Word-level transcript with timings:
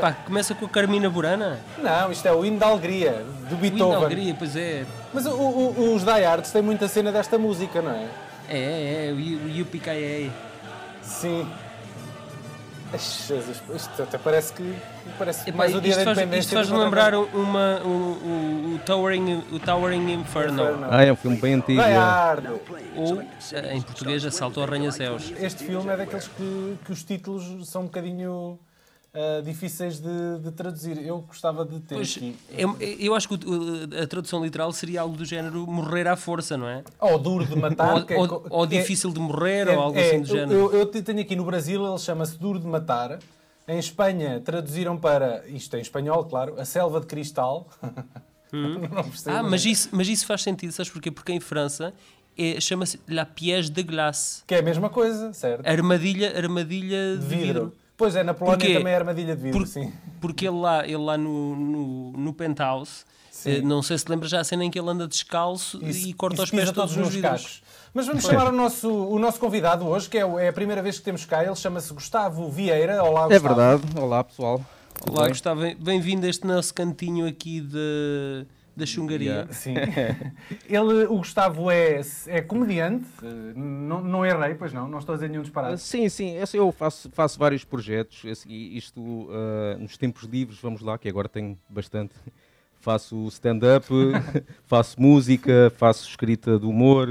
Epá, 0.00 0.12
começa 0.24 0.54
com 0.54 0.66
a 0.66 0.68
Carmina 0.68 1.08
Burana. 1.08 1.60
Não, 1.78 2.10
isto 2.12 2.26
é 2.26 2.32
o 2.32 2.44
hino 2.44 2.58
da 2.58 2.66
alegria, 2.66 3.24
do 3.48 3.54
O 3.56 3.58
hino 3.64 3.78
da 3.78 3.84
Beethoven. 3.84 3.96
alegria, 3.96 4.34
pois 4.38 4.56
é. 4.56 4.84
Mas 5.14 5.26
o- 5.26 5.30
o- 5.32 5.94
os 5.94 6.02
Die 6.04 6.10
Hards 6.24 6.50
têm 6.50 6.62
muita 6.62 6.88
cena 6.88 7.10
desta 7.12 7.38
música, 7.38 7.80
não 7.82 7.92
é? 7.92 8.08
É, 8.48 8.58
é, 8.58 9.08
é, 9.08 9.12
o 9.12 9.62
UPKA. 9.62 10.30
Sim. 11.02 11.46
Ai, 12.92 12.98
Jesus, 12.98 13.62
isto 13.72 14.02
até 14.02 14.18
parece 14.18 14.52
que 14.52 14.74
parece 15.16 15.48
Epá, 15.48 15.58
mais 15.58 15.74
o 15.76 15.80
dia 15.80 15.90
isto 15.92 16.04
da 16.04 16.10
independência. 16.10 16.40
isto 16.40 16.54
faz 16.54 16.68
do 16.68 16.74
que 16.74 16.80
lembrar 16.80 17.14
uma, 17.14 17.80
o, 17.84 17.88
o, 17.88 18.74
o 18.74 18.80
Towering, 18.84 19.44
o 19.52 19.60
Towering 19.60 20.12
Inferno. 20.12 20.60
coisa. 20.64 20.88
Ah, 20.90 21.04
é 21.04 21.12
um 21.12 21.16
filme 21.16 21.36
bem 21.36 21.54
antigo. 21.54 21.80
Die 21.80 21.88
é. 21.88 21.94
Hard. 21.96 22.46
Ou, 22.96 23.22
em 23.72 23.80
português, 23.82 24.24
Assalto 24.24 24.58
ao 24.58 24.66
Arranha-Céus. 24.66 25.32
Este 25.38 25.62
filme 25.64 25.88
é 25.88 25.96
daqueles 25.98 26.26
que, 26.26 26.78
que 26.84 26.90
os 26.90 27.04
títulos 27.04 27.68
são 27.68 27.82
um 27.82 27.84
bocadinho 27.84 28.58
ah, 29.12 29.40
difíceis 29.44 29.98
de, 30.00 30.38
de 30.42 30.50
traduzir. 30.52 30.98
Eu 31.04 31.20
gostava 31.20 31.64
de 31.64 31.80
ter 31.80 31.96
Pois, 31.96 32.16
aqui. 32.16 32.36
eu, 32.56 32.76
eu 32.80 33.14
acho 33.14 33.28
que 33.28 33.34
o- 33.34 34.02
a 34.02 34.06
tradução 34.06 34.44
literal 34.44 34.72
seria 34.72 35.00
algo 35.00 35.16
do 35.16 35.24
género 35.24 35.66
morrer 35.66 36.06
à 36.06 36.16
força, 36.16 36.56
não 36.56 36.68
é? 36.68 36.82
Ou 37.00 37.18
duro 37.18 37.44
de 37.44 37.56
matar. 37.56 37.94
Ou, 37.94 38.04
é 38.08 38.16
ou- 38.18 38.46
ou 38.50 38.68
que 38.68 38.76
é- 38.76 38.80
difícil 38.80 39.10
de 39.12 39.18
morrer, 39.20 39.66
é- 39.68 39.76
ou 39.76 39.82
algo 39.82 39.98
é, 39.98 40.06
assim 40.08 40.20
do 40.20 40.26
género. 40.28 40.52
Eu, 40.52 40.72
eu 40.72 40.86
tenho 40.86 41.20
aqui 41.20 41.34
no 41.34 41.44
Brasil, 41.44 41.84
ele 41.86 41.98
chama-se 41.98 42.38
Duro 42.38 42.58
de 42.60 42.66
Matar. 42.66 43.18
Em 43.68 43.78
Espanha 43.78 44.40
traduziram 44.40 44.96
para, 44.96 45.44
isto 45.48 45.76
em 45.76 45.80
espanhol, 45.80 46.24
claro, 46.24 46.58
A 46.60 46.64
Selva 46.64 47.00
de 47.00 47.06
Cristal. 47.06 47.68
Percebo, 48.50 49.36
Ah, 49.36 49.42
mas 49.44 49.64
isso, 49.64 49.88
mas 49.92 50.08
isso 50.08 50.26
faz 50.26 50.42
sentido, 50.42 50.72
sabes 50.72 50.90
porquê? 50.90 51.10
Porque 51.10 51.32
em 51.32 51.38
França 51.38 51.94
é- 52.36 52.60
chama-se 52.60 53.00
La 53.08 53.24
Piège 53.24 53.70
de 53.70 53.82
Glace. 53.82 54.42
Que 54.44 54.56
é 54.56 54.58
a 54.58 54.62
mesma 54.62 54.88
coisa, 54.90 55.32
certo? 55.32 55.64
Armadilha, 55.66 56.36
armadilha 56.36 57.16
de 57.16 57.22
De 57.22 57.26
vidro. 57.26 57.46
vidro. 57.46 57.72
Pois 58.00 58.16
é, 58.16 58.22
na 58.24 58.32
Polónia 58.32 58.58
Porquê? 58.58 58.78
também 58.78 58.92
é 58.94 58.96
armadilha 58.96 59.36
de 59.36 59.42
vidro, 59.42 59.58
Por- 59.58 59.66
sim. 59.66 59.92
Porque 60.22 60.48
ele 60.48 60.56
lá, 60.58 60.84
ele 60.86 60.96
lá 60.96 61.18
no, 61.18 61.54
no, 61.54 62.12
no 62.12 62.32
penthouse, 62.32 63.04
eh, 63.44 63.60
não 63.60 63.82
sei 63.82 63.98
se 63.98 64.06
lembra 64.08 64.26
já 64.26 64.40
a 64.40 64.44
cena 64.44 64.64
em 64.64 64.70
que 64.70 64.78
ele 64.78 64.88
anda 64.88 65.06
descalço 65.06 65.78
Isso- 65.84 66.08
e 66.08 66.14
corta 66.14 66.42
os 66.42 66.50
pés 66.50 66.72
todos 66.72 66.96
nos 66.96 67.10
vidros. 67.10 67.30
cacos. 67.42 67.62
Mas 67.92 68.06
vamos 68.06 68.24
chamar 68.24 68.48
o 68.48 68.52
nosso, 68.52 68.88
o 68.90 69.18
nosso 69.18 69.38
convidado 69.38 69.86
hoje, 69.86 70.08
que 70.08 70.16
é, 70.16 70.22
é 70.22 70.48
a 70.48 70.52
primeira 70.52 70.80
vez 70.82 70.96
que 70.98 71.04
temos 71.04 71.26
cá. 71.26 71.44
Ele 71.44 71.54
chama-se 71.54 71.92
Gustavo 71.92 72.48
Vieira. 72.50 73.02
Olá, 73.04 73.26
Gustavo. 73.28 73.32
É 73.34 73.38
verdade. 73.38 73.82
Olá, 74.00 74.24
pessoal. 74.24 74.64
Olá, 75.06 75.22
bem? 75.24 75.28
Gustavo, 75.30 75.60
bem- 75.60 75.76
bem-vindo 75.76 76.24
a 76.24 76.28
este 76.30 76.46
nosso 76.46 76.72
cantinho 76.72 77.26
aqui 77.26 77.60
de, 77.60 78.46
da 78.80 78.86
chungaria. 78.86 79.30
Yeah. 79.30 79.52
Sim. 79.52 79.74
Ele, 80.68 81.04
o 81.06 81.18
Gustavo 81.18 81.70
é, 81.70 82.00
é 82.26 82.40
comediante. 82.40 83.06
Não, 83.54 84.02
não 84.02 84.26
errei, 84.26 84.54
pois 84.54 84.72
não. 84.72 84.88
Não 84.88 84.98
estou 84.98 85.12
a 85.12 85.16
dizer 85.16 85.28
nenhum 85.28 85.42
Ah, 85.42 85.44
disparate. 85.44 85.80
Sim, 85.82 86.08
sim, 86.08 86.36
esse 86.36 86.56
eu 86.56 86.72
faço, 86.72 87.10
faço 87.12 87.38
vários 87.38 87.64
projetos. 87.64 88.44
E 88.46 88.76
Isto 88.76 89.28
ah, 89.30 89.76
nos 89.78 89.96
tempos 89.96 90.24
livres, 90.24 90.58
vamos 90.60 90.80
lá, 90.80 90.98
que 90.98 91.08
agora 91.08 91.28
tenho 91.28 91.56
bastante. 91.68 92.14
Faço 92.80 93.26
stand-up, 93.28 93.86
faço 94.66 95.00
música, 95.00 95.70
faço 95.76 96.08
escrita 96.08 96.58
de 96.58 96.64
humor. 96.66 97.08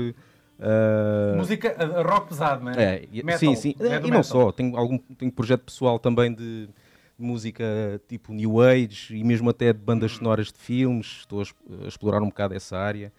ah, 0.60 1.34
Música 1.38 1.76
rock 2.04 2.30
pesado, 2.30 2.64
não 2.66 2.72
é? 2.72 3.04
é, 3.14 3.24
Metal. 3.24 3.38
sim, 3.40 3.56
sim. 3.56 3.76
É 3.80 3.98
e 3.98 4.02
não 4.02 4.08
metal. 4.10 4.24
só, 4.24 4.52
tenho 4.52 4.76
algum 4.76 4.98
tenho 4.98 5.32
projeto 5.32 5.62
pessoal 5.62 6.00
também 6.00 6.34
de 6.34 6.68
música 7.24 7.64
tipo 8.08 8.34
New 8.34 8.62
Age 8.62 9.16
e 9.16 9.24
mesmo 9.24 9.50
até 9.50 9.72
de 9.74 9.80
bandas 9.80 10.14
sonoras 10.14 10.48
de 10.52 10.58
filmes. 10.60 11.18
Estou 11.20 11.42
a, 11.42 11.88
explorar 11.88 12.22
um 12.22 12.28
bocado 12.28 12.54
essa 12.54 12.78
área. 12.78 13.12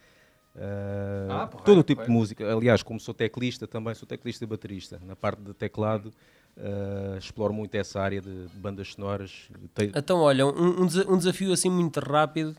Ah, 0.56 1.42
Ah, 1.42 1.46
porreiro, 1.46 1.64
todo 1.64 1.78
o 1.80 1.82
tipo 1.82 2.02
de 2.02 2.10
música. 2.10 2.52
Aliás, 2.52 2.82
como 2.82 2.98
sou 2.98 3.14
teclista, 3.14 3.66
também 3.66 3.94
sou 3.94 4.06
teclista 4.06 4.44
e 4.44 4.46
baterista. 4.46 5.00
Na 5.06 5.14
parte 5.14 5.40
de 5.42 5.54
teclado, 5.54 6.12
ah, 6.58 7.16
exploro 7.18 7.52
muito 7.54 7.74
essa 7.76 8.00
área 8.00 8.20
de, 8.20 8.46
de 8.48 8.56
bandas 8.56 8.92
sonoras. 8.92 9.48
Então, 9.94 10.18
olha, 10.20 10.46
um, 10.46 10.82
um 10.82 10.86
desa- 10.86 11.06
um 11.10 11.16
desafio 11.16 11.52
assim 11.52 11.70
muito 11.70 12.00
rápido, 12.00 12.56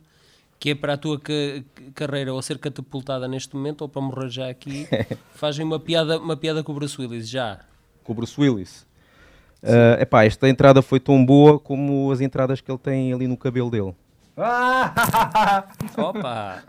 que 0.57 0.69
é 0.69 0.75
para 0.75 0.93
a 0.93 0.97
tua 0.97 1.19
ca- 1.19 1.33
carreira 1.93 2.33
ou 2.33 2.41
ser 2.41 2.57
catapultada 2.59 3.27
neste 3.27 3.55
momento 3.55 3.81
ou 3.81 3.89
para 3.89 4.01
morrer 4.01 4.29
já 4.29 4.49
aqui, 4.49 4.87
fazem 5.35 5.65
uma 5.65 5.79
piada, 5.79 6.17
uma 6.19 6.37
piada 6.37 6.63
com 6.63 6.71
o 6.71 6.75
Bruce 6.75 6.99
Willis, 7.01 7.27
já. 7.29 7.59
com 8.03 8.13
o 8.13 8.15
Bruce 8.15 8.39
Willis. 8.39 8.85
Ah, 9.63 9.97
epá, 10.01 10.25
esta 10.25 10.49
entrada 10.49 10.81
foi 10.81 10.99
tão 10.99 11.23
boa 11.25 11.59
como 11.59 12.11
as 12.11 12.21
entradas 12.21 12.61
que 12.61 12.71
ele 12.71 12.79
tem 12.79 13.13
ali 13.13 13.27
no 13.27 13.37
cabelo 13.37 13.69
dele. 13.69 13.93
Ah! 14.37 15.65
Opa! 15.97 16.63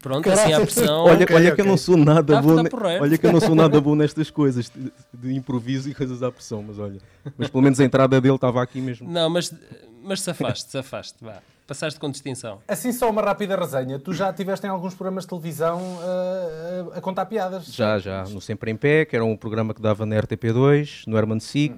Pronto, 0.00 0.30
assim 0.30 0.52
a 0.52 0.60
pressão. 0.60 1.04
olha, 1.04 1.24
ok, 1.24 1.36
olha 1.36 1.54
que 1.54 1.60
eu 1.60 1.64
não 1.64 1.76
sou 1.76 1.96
nada 1.96 2.34
Tá- 2.34 2.42
bom. 2.42 2.56
tá 2.56 2.62
ne- 2.62 2.98
olha 3.00 3.18
que 3.18 3.26
eu 3.26 3.32
não 3.32 3.40
sou 3.40 3.54
nada 3.54 3.80
bom 3.80 3.94
nestas 3.94 4.30
coisas 4.30 4.70
de, 4.70 4.92
de 5.12 5.34
improviso 5.34 5.88
e 5.90 5.94
coisas 5.94 6.22
à 6.22 6.30
pressão, 6.30 6.62
mas 6.62 6.78
olha. 6.78 7.00
Mas 7.36 7.48
pelo 7.48 7.62
menos 7.62 7.80
a 7.80 7.84
entrada 7.84 8.20
dele 8.20 8.34
estava 8.34 8.62
aqui 8.62 8.80
mesmo. 8.80 9.10
Não, 9.10 9.28
mas, 9.30 9.52
mas 10.04 10.20
safaste, 10.20 10.70
safaste, 10.70 11.16
vá. 11.20 11.38
Passaste 11.66 11.98
com 11.98 12.08
distinção. 12.08 12.60
Assim, 12.68 12.92
só 12.92 13.10
uma 13.10 13.20
rápida 13.22 13.56
resenha. 13.56 13.98
Tu 13.98 14.12
já 14.12 14.30
estiveste 14.30 14.64
em 14.64 14.70
alguns 14.70 14.94
programas 14.94 15.24
de 15.24 15.30
televisão 15.30 15.80
ah, 16.00 16.98
a, 16.98 17.00
contar 17.00 17.26
piadas? 17.26 17.66
Já, 17.66 17.98
já, 17.98 18.22
no 18.24 18.40
Sempre 18.40 18.70
em 18.70 18.76
Pé, 18.76 19.04
que 19.04 19.16
era 19.16 19.24
um 19.24 19.36
programa 19.36 19.74
que 19.74 19.82
dava 19.82 20.06
na 20.06 20.14
RTP2, 20.16 21.02
no 21.08 21.18
Herman 21.18 21.40
Sick, 21.40 21.74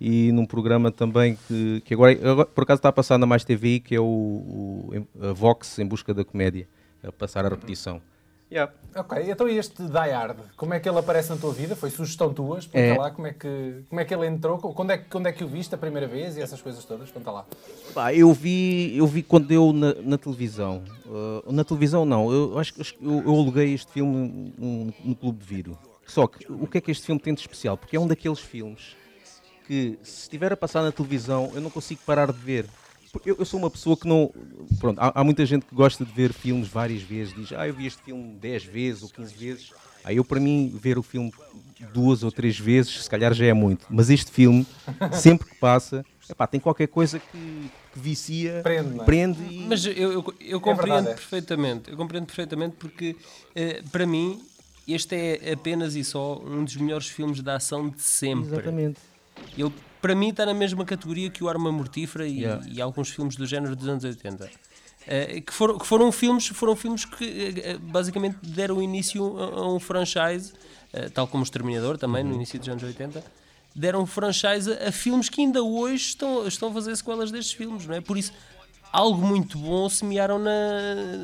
e 0.00 0.30
num 0.32 0.44
programa 0.46 0.90
também 0.90 1.38
que, 1.48 1.80
que 1.84 1.94
agora, 1.94 2.12
agora, 2.12 2.46
por 2.46 2.64
acaso 2.64 2.78
está 2.78 2.88
a 2.88 2.92
passar 2.92 3.18
na 3.18 3.26
Mais 3.26 3.44
TV, 3.44 3.80
que 3.80 3.94
é 3.94 4.00
o, 4.00 4.04
o 4.04 5.06
a 5.28 5.32
Vox 5.32 5.78
em 5.78 5.86
busca 5.86 6.12
da 6.12 6.24
comédia, 6.24 6.68
a 7.02 7.10
passar 7.12 7.44
a 7.46 7.48
repetição. 7.48 8.00
Yeah. 8.48 8.72
Ok, 8.94 9.28
então 9.28 9.48
e 9.48 9.58
este 9.58 9.82
Die 9.82 9.92
Hard, 10.12 10.36
como 10.56 10.72
é 10.72 10.78
que 10.78 10.88
ele 10.88 10.98
aparece 10.98 11.30
na 11.30 11.36
tua 11.36 11.52
vida? 11.52 11.74
Foi 11.74 11.90
sugestão 11.90 12.32
tua? 12.32 12.60
Explica 12.60 12.78
É. 12.86 12.96
lá 12.96 13.10
como 13.10 13.26
é, 13.26 13.32
que, 13.32 13.82
como 13.88 14.00
é 14.00 14.04
que 14.04 14.14
ele 14.14 14.24
entrou, 14.24 14.56
quando 14.58 14.92
é, 14.92 14.98
que- 14.98 15.10
quando 15.10 15.26
é 15.26 15.32
que 15.32 15.42
o 15.42 15.48
viste 15.48 15.74
a 15.74 15.78
primeira 15.78 16.06
vez 16.06 16.36
e 16.36 16.40
essas 16.42 16.62
coisas 16.62 16.84
todas? 16.84 17.10
Conta 17.10 17.32
lá. 17.32 17.44
Pá, 17.92 18.14
eu 18.14 18.32
vi, 18.32 18.96
eu 18.96 19.04
vi 19.04 19.24
quando 19.24 19.48
deu 19.48 19.72
na, 19.72 19.94
na 19.94 20.16
televisão. 20.16 20.84
Uh, 21.06 21.50
na 21.52 21.64
televisão 21.64 22.04
não, 22.04 22.30
eu 22.32 22.56
acho 22.56 22.72
que 22.74 22.80
eu, 23.02 23.22
eu 23.24 23.30
aluguei 23.34 23.74
este 23.74 23.90
filme 23.90 24.54
no, 24.56 24.94
no 25.04 25.16
Clube 25.16 25.40
de 25.40 25.44
Vídeo. 25.44 25.78
Só 26.06 26.28
que 26.28 26.46
o 26.52 26.68
que 26.68 26.78
é 26.78 26.80
que 26.80 26.92
este 26.92 27.04
filme 27.04 27.20
tem 27.20 27.34
de 27.34 27.40
especial? 27.40 27.76
Porque 27.76 27.96
é 27.96 28.00
um 28.00 28.06
daqueles 28.06 28.38
filmes 28.38 28.94
que 29.66 29.98
se 30.02 30.22
estiver 30.22 30.52
a 30.52 30.56
passar 30.56 30.82
na 30.82 30.92
televisão 30.92 31.50
eu 31.54 31.60
não 31.60 31.70
consigo 31.70 32.00
parar 32.06 32.32
de 32.32 32.38
ver. 32.38 32.66
Eu, 33.24 33.36
eu 33.38 33.44
sou 33.46 33.58
uma 33.58 33.70
pessoa 33.70 33.96
que 33.96 34.06
não. 34.06 34.30
Pronto, 34.78 34.98
há, 34.98 35.20
há 35.20 35.24
muita 35.24 35.46
gente 35.46 35.64
que 35.64 35.74
gosta 35.74 36.04
de 36.04 36.12
ver 36.12 36.32
filmes 36.32 36.68
várias 36.68 37.02
vezes, 37.02 37.34
diz, 37.34 37.52
ah, 37.52 37.66
eu 37.66 37.72
vi 37.72 37.86
este 37.86 38.02
filme 38.02 38.34
10 38.34 38.64
vezes 38.64 39.02
ou 39.02 39.08
15 39.08 39.34
vezes. 39.34 39.72
Aí 40.04 40.18
eu, 40.18 40.24
para 40.24 40.38
mim, 40.38 40.72
ver 40.80 40.98
o 40.98 41.02
filme 41.02 41.32
duas 41.92 42.22
ou 42.22 42.30
três 42.30 42.58
vezes, 42.58 43.02
se 43.02 43.10
calhar 43.10 43.34
já 43.34 43.46
é 43.46 43.52
muito. 43.52 43.86
Mas 43.90 44.08
este 44.08 44.30
filme, 44.30 44.64
sempre 45.12 45.48
que 45.48 45.56
passa, 45.56 46.04
epá, 46.30 46.46
tem 46.46 46.60
qualquer 46.60 46.86
coisa 46.86 47.18
que, 47.18 47.70
que 47.92 47.98
vicia, 47.98 48.60
Prende, 48.62 49.00
é? 49.00 49.04
prende 49.04 49.42
e. 49.42 49.66
Mas 49.66 49.84
eu, 49.84 49.92
eu, 49.92 50.34
eu 50.40 50.60
compreendo 50.60 50.94
verdade, 50.94 51.08
é. 51.08 51.14
perfeitamente. 51.14 51.90
Eu 51.90 51.96
compreendo 51.96 52.26
perfeitamente 52.26 52.76
porque, 52.78 53.16
eh, 53.54 53.82
para 53.90 54.06
mim, 54.06 54.40
este 54.86 55.16
é 55.16 55.52
apenas 55.52 55.96
e 55.96 56.04
só 56.04 56.38
um 56.38 56.62
dos 56.62 56.76
melhores 56.76 57.08
filmes 57.08 57.42
de 57.42 57.50
ação 57.50 57.88
de 57.88 58.00
sempre. 58.00 58.52
Exatamente. 58.52 59.00
Ele, 59.56 59.72
para 60.00 60.14
mim, 60.14 60.28
está 60.30 60.44
na 60.46 60.54
mesma 60.54 60.84
categoria 60.84 61.30
que 61.30 61.42
o 61.42 61.48
Arma 61.48 61.70
Mortífera 61.72 62.26
e, 62.26 62.40
Yeah. 62.40 62.64
e 62.68 62.80
alguns 62.80 63.08
filmes 63.10 63.36
do 63.36 63.46
género 63.46 63.74
dos 63.74 63.88
anos 63.88 64.04
80. 64.04 64.50
Eh, 65.08 65.40
que, 65.40 65.52
foram, 65.52 65.78
que 65.78 65.86
foram 65.86 66.10
filmes, 66.10 66.48
foram 66.48 66.74
filmes 66.74 67.04
que 67.04 67.62
eh, 67.64 67.78
basicamente 67.78 68.38
deram 68.42 68.82
início 68.82 69.38
a, 69.38 69.44
a 69.60 69.72
um 69.72 69.78
franchise, 69.78 70.52
eh, 70.92 71.08
tal 71.08 71.26
como 71.28 71.42
o 71.42 71.44
Exterminador 71.44 71.96
também, 71.96 72.22
Uhum. 72.24 72.30
no 72.30 72.34
início 72.34 72.58
dos 72.58 72.68
anos 72.68 72.82
80, 72.82 73.22
deram 73.74 74.02
um 74.02 74.06
franchise 74.06 74.72
a, 74.72 74.88
a 74.88 74.92
filmes 74.92 75.28
que 75.28 75.40
ainda 75.42 75.62
hoje 75.62 76.06
estão, 76.08 76.46
estão 76.48 76.70
a 76.70 76.72
fazer 76.72 76.96
sequelas 76.96 77.30
destes 77.30 77.54
filmes, 77.54 77.86
não 77.86 77.94
é? 77.94 78.00
Por 78.00 78.16
isso, 78.18 78.32
algo 78.92 79.26
muito 79.26 79.58
bom 79.58 79.88
semearam 79.88 80.38
na, 80.38 80.50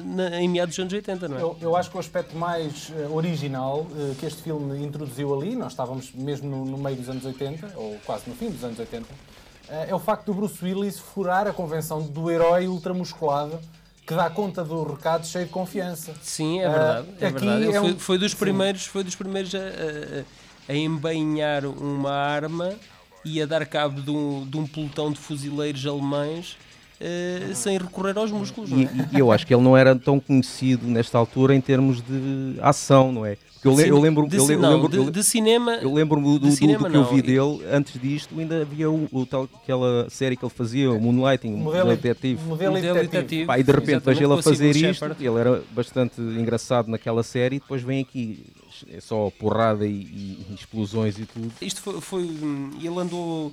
na, 0.05 0.41
em 0.41 0.49
meados 0.49 0.75
dos 0.75 0.83
anos 0.83 0.93
80, 0.93 1.29
não 1.29 1.37
é? 1.37 1.43
Eu, 1.43 1.57
eu 1.61 1.77
acho 1.77 1.91
que 1.91 1.97
o 1.97 2.01
aspecto 2.01 2.37
mais 2.37 2.93
eh, 2.95 3.09
original 3.11 3.87
eh, 3.97 4.15
que 4.19 4.27
este 4.27 4.43
filme 4.43 4.85
introduziu 4.85 5.35
ali, 5.35 5.57
nós 5.57 5.73
estávamos 5.73 6.13
mesmo 6.13 6.51
no, 6.51 6.65
no 6.65 6.79
meio 6.79 6.97
dos 6.97 7.09
anos 7.09 7.25
80, 7.25 7.73
ou 7.77 7.99
quase 8.05 8.29
no 8.29 8.35
fim 8.35 8.51
dos 8.51 8.63
anos 8.63 8.79
80, 8.79 9.07
eh, 9.69 9.87
é 9.89 9.95
o 9.95 9.99
facto 9.99 10.27
do 10.27 10.35
Bruce 10.35 10.63
Willis 10.63 10.99
furar 10.99 11.47
a 11.47 11.53
convenção 11.53 12.03
do 12.03 12.31
herói 12.31 12.69
ultramusculado 12.69 13.59
que 14.07 14.15
dá 14.15 14.29
conta 14.29 14.65
do 14.65 14.83
recado 14.83 15.27
cheio 15.27 15.47
de 15.47 15.53
confiança. 15.53 16.13
Sim, 16.21 16.61
é 16.61 16.69
verdade. 16.69 17.09
é 17.21 17.27
aqui 17.27 17.45
verdade. 17.45 17.77
É 17.77 17.81
foi, 17.81 17.95
foi 17.95 18.19
dos 18.19 18.33
sim. 18.33 18.39
primeiros, 18.39 18.87
foi 18.87 19.05
dos 19.05 19.15
primeiros 19.15 19.55
a, 19.55 19.59
a, 19.59 20.73
a 20.73 20.75
embainhar 20.75 21.65
uma 21.65 22.11
arma 22.11 22.75
e 23.25 23.41
a 23.41 23.47
dar 23.47 23.65
cabo 23.65 24.01
de 24.01 24.11
um, 24.11 24.45
de 24.45 24.57
um 24.59 24.67
pelotão 24.67 25.13
de 25.13 25.19
fuzileiros 25.19 25.87
alemães 25.87 26.59
eh, 27.05 27.51
sem 27.55 27.77
recorrer 27.79 28.17
aos 28.17 28.31
músculos. 28.31 28.71
não 28.71 28.79
E, 28.79 28.85
é? 28.85 28.89
e 29.15 29.19
eu 29.19 29.33
acho 29.33 29.45
que 29.47 29.53
ele 29.53 29.63
não 29.63 29.77
era 29.77 29.95
tão 29.97 30.21
conhecido 30.21 30.87
nesta 30.87 31.19
altura 31.19 31.53
em 31.55 31.61
termos 31.61 32.01
de 32.01 32.55
ação, 32.61 33.11
não 33.13 33.27
é? 33.27 33.37
Porque 33.55 33.69
eu, 33.69 33.77
le- 33.77 33.89
eu 33.91 34.01
lembro, 34.01 34.27
de, 34.29 34.37
eu, 34.37 34.43
ci- 34.43 34.49
le- 34.49 34.55
eu 34.55 34.61
não, 34.61 34.75
lembro, 34.83 34.89
de, 35.05 35.11
de 35.13 35.23
cinema. 35.25 35.75
eu 35.77 35.93
lembro-me 35.95 36.25
do, 36.27 36.39
do- 36.41 36.49
do 36.49 36.53
cinema, 36.53 36.91
que 36.91 36.97
eu 36.97 37.03
não. 37.03 37.15
vi 37.15 37.23
dele. 37.23 37.61
Antes 37.73 38.01
disto, 38.01 38.37
ainda 38.39 38.63
havia 38.63 38.91
o, 38.91 39.09
o 39.13 39.25
tal, 39.25 39.49
aquela 39.63 40.09
série 40.11 40.37
que 40.37 40.45
ele 40.45 40.53
fazia, 40.53 40.91
o 40.91 41.01
Moonlighting, 41.01 41.55
o 41.55 41.59
Modelo, 41.59 41.89
detetive. 41.97 42.43
modelo, 42.45 42.73
Modelo 42.75 42.99
detetive. 43.03 43.47
Pá, 43.47 43.59
e 43.61 43.63
de 43.63 43.71
repente 43.71 43.91
Exatamente, 43.91 44.19
vejo 44.21 44.33
ele 44.33 44.41
a 44.41 44.43
fazer 44.43 44.77
isto, 44.77 45.05
ele 45.21 45.39
era 45.41 45.63
bastante 45.71 46.21
engraçado 46.21 46.89
naquela 46.89 47.23
série, 47.23 47.57
e 47.57 47.61
depois 47.61 47.83
vem 47.83 48.01
aqui, 48.01 48.45
é 48.93 49.01
só 49.01 49.31
porrada 49.39 49.87
e, 49.87 49.91
e 50.51 50.55
explosões 50.57 51.17
e 51.21 51.25
tudo. 51.27 51.53
Isto 51.63 51.81
foi, 51.83 52.01
foi, 52.01 52.23
hum, 52.25 52.71
ele 52.81 52.99
andou 52.99 53.53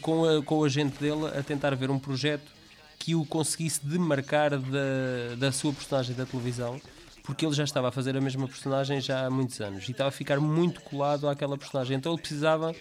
com, 0.00 0.24
a, 0.24 0.42
com 0.42 0.58
o 0.60 0.64
agente 0.64 0.98
dele 0.98 1.26
a 1.38 1.42
tentar 1.42 1.74
ver 1.74 1.90
um 1.90 1.98
projeto 1.98 2.55
que 2.98 3.14
o 3.14 3.24
conseguisse 3.24 3.84
demarcar 3.84 4.58
da, 4.58 5.34
da 5.38 5.52
sua 5.52 5.72
personagem 5.72 6.14
da 6.14 6.24
televisão, 6.26 6.80
porque 7.22 7.44
ele 7.44 7.54
já 7.54 7.64
estava 7.64 7.88
a 7.88 7.92
fazer 7.92 8.16
a 8.16 8.20
mesma 8.20 8.46
personagem 8.46 9.00
já 9.00 9.26
há 9.26 9.30
muitos 9.30 9.60
anos 9.60 9.86
e 9.88 9.92
estava 9.92 10.08
a 10.08 10.12
ficar 10.12 10.40
muito 10.40 10.80
colado 10.82 11.28
àquela 11.28 11.56
personagem. 11.58 11.96
Então 11.96 12.12
ele 12.12 12.20
precisava 12.20 12.74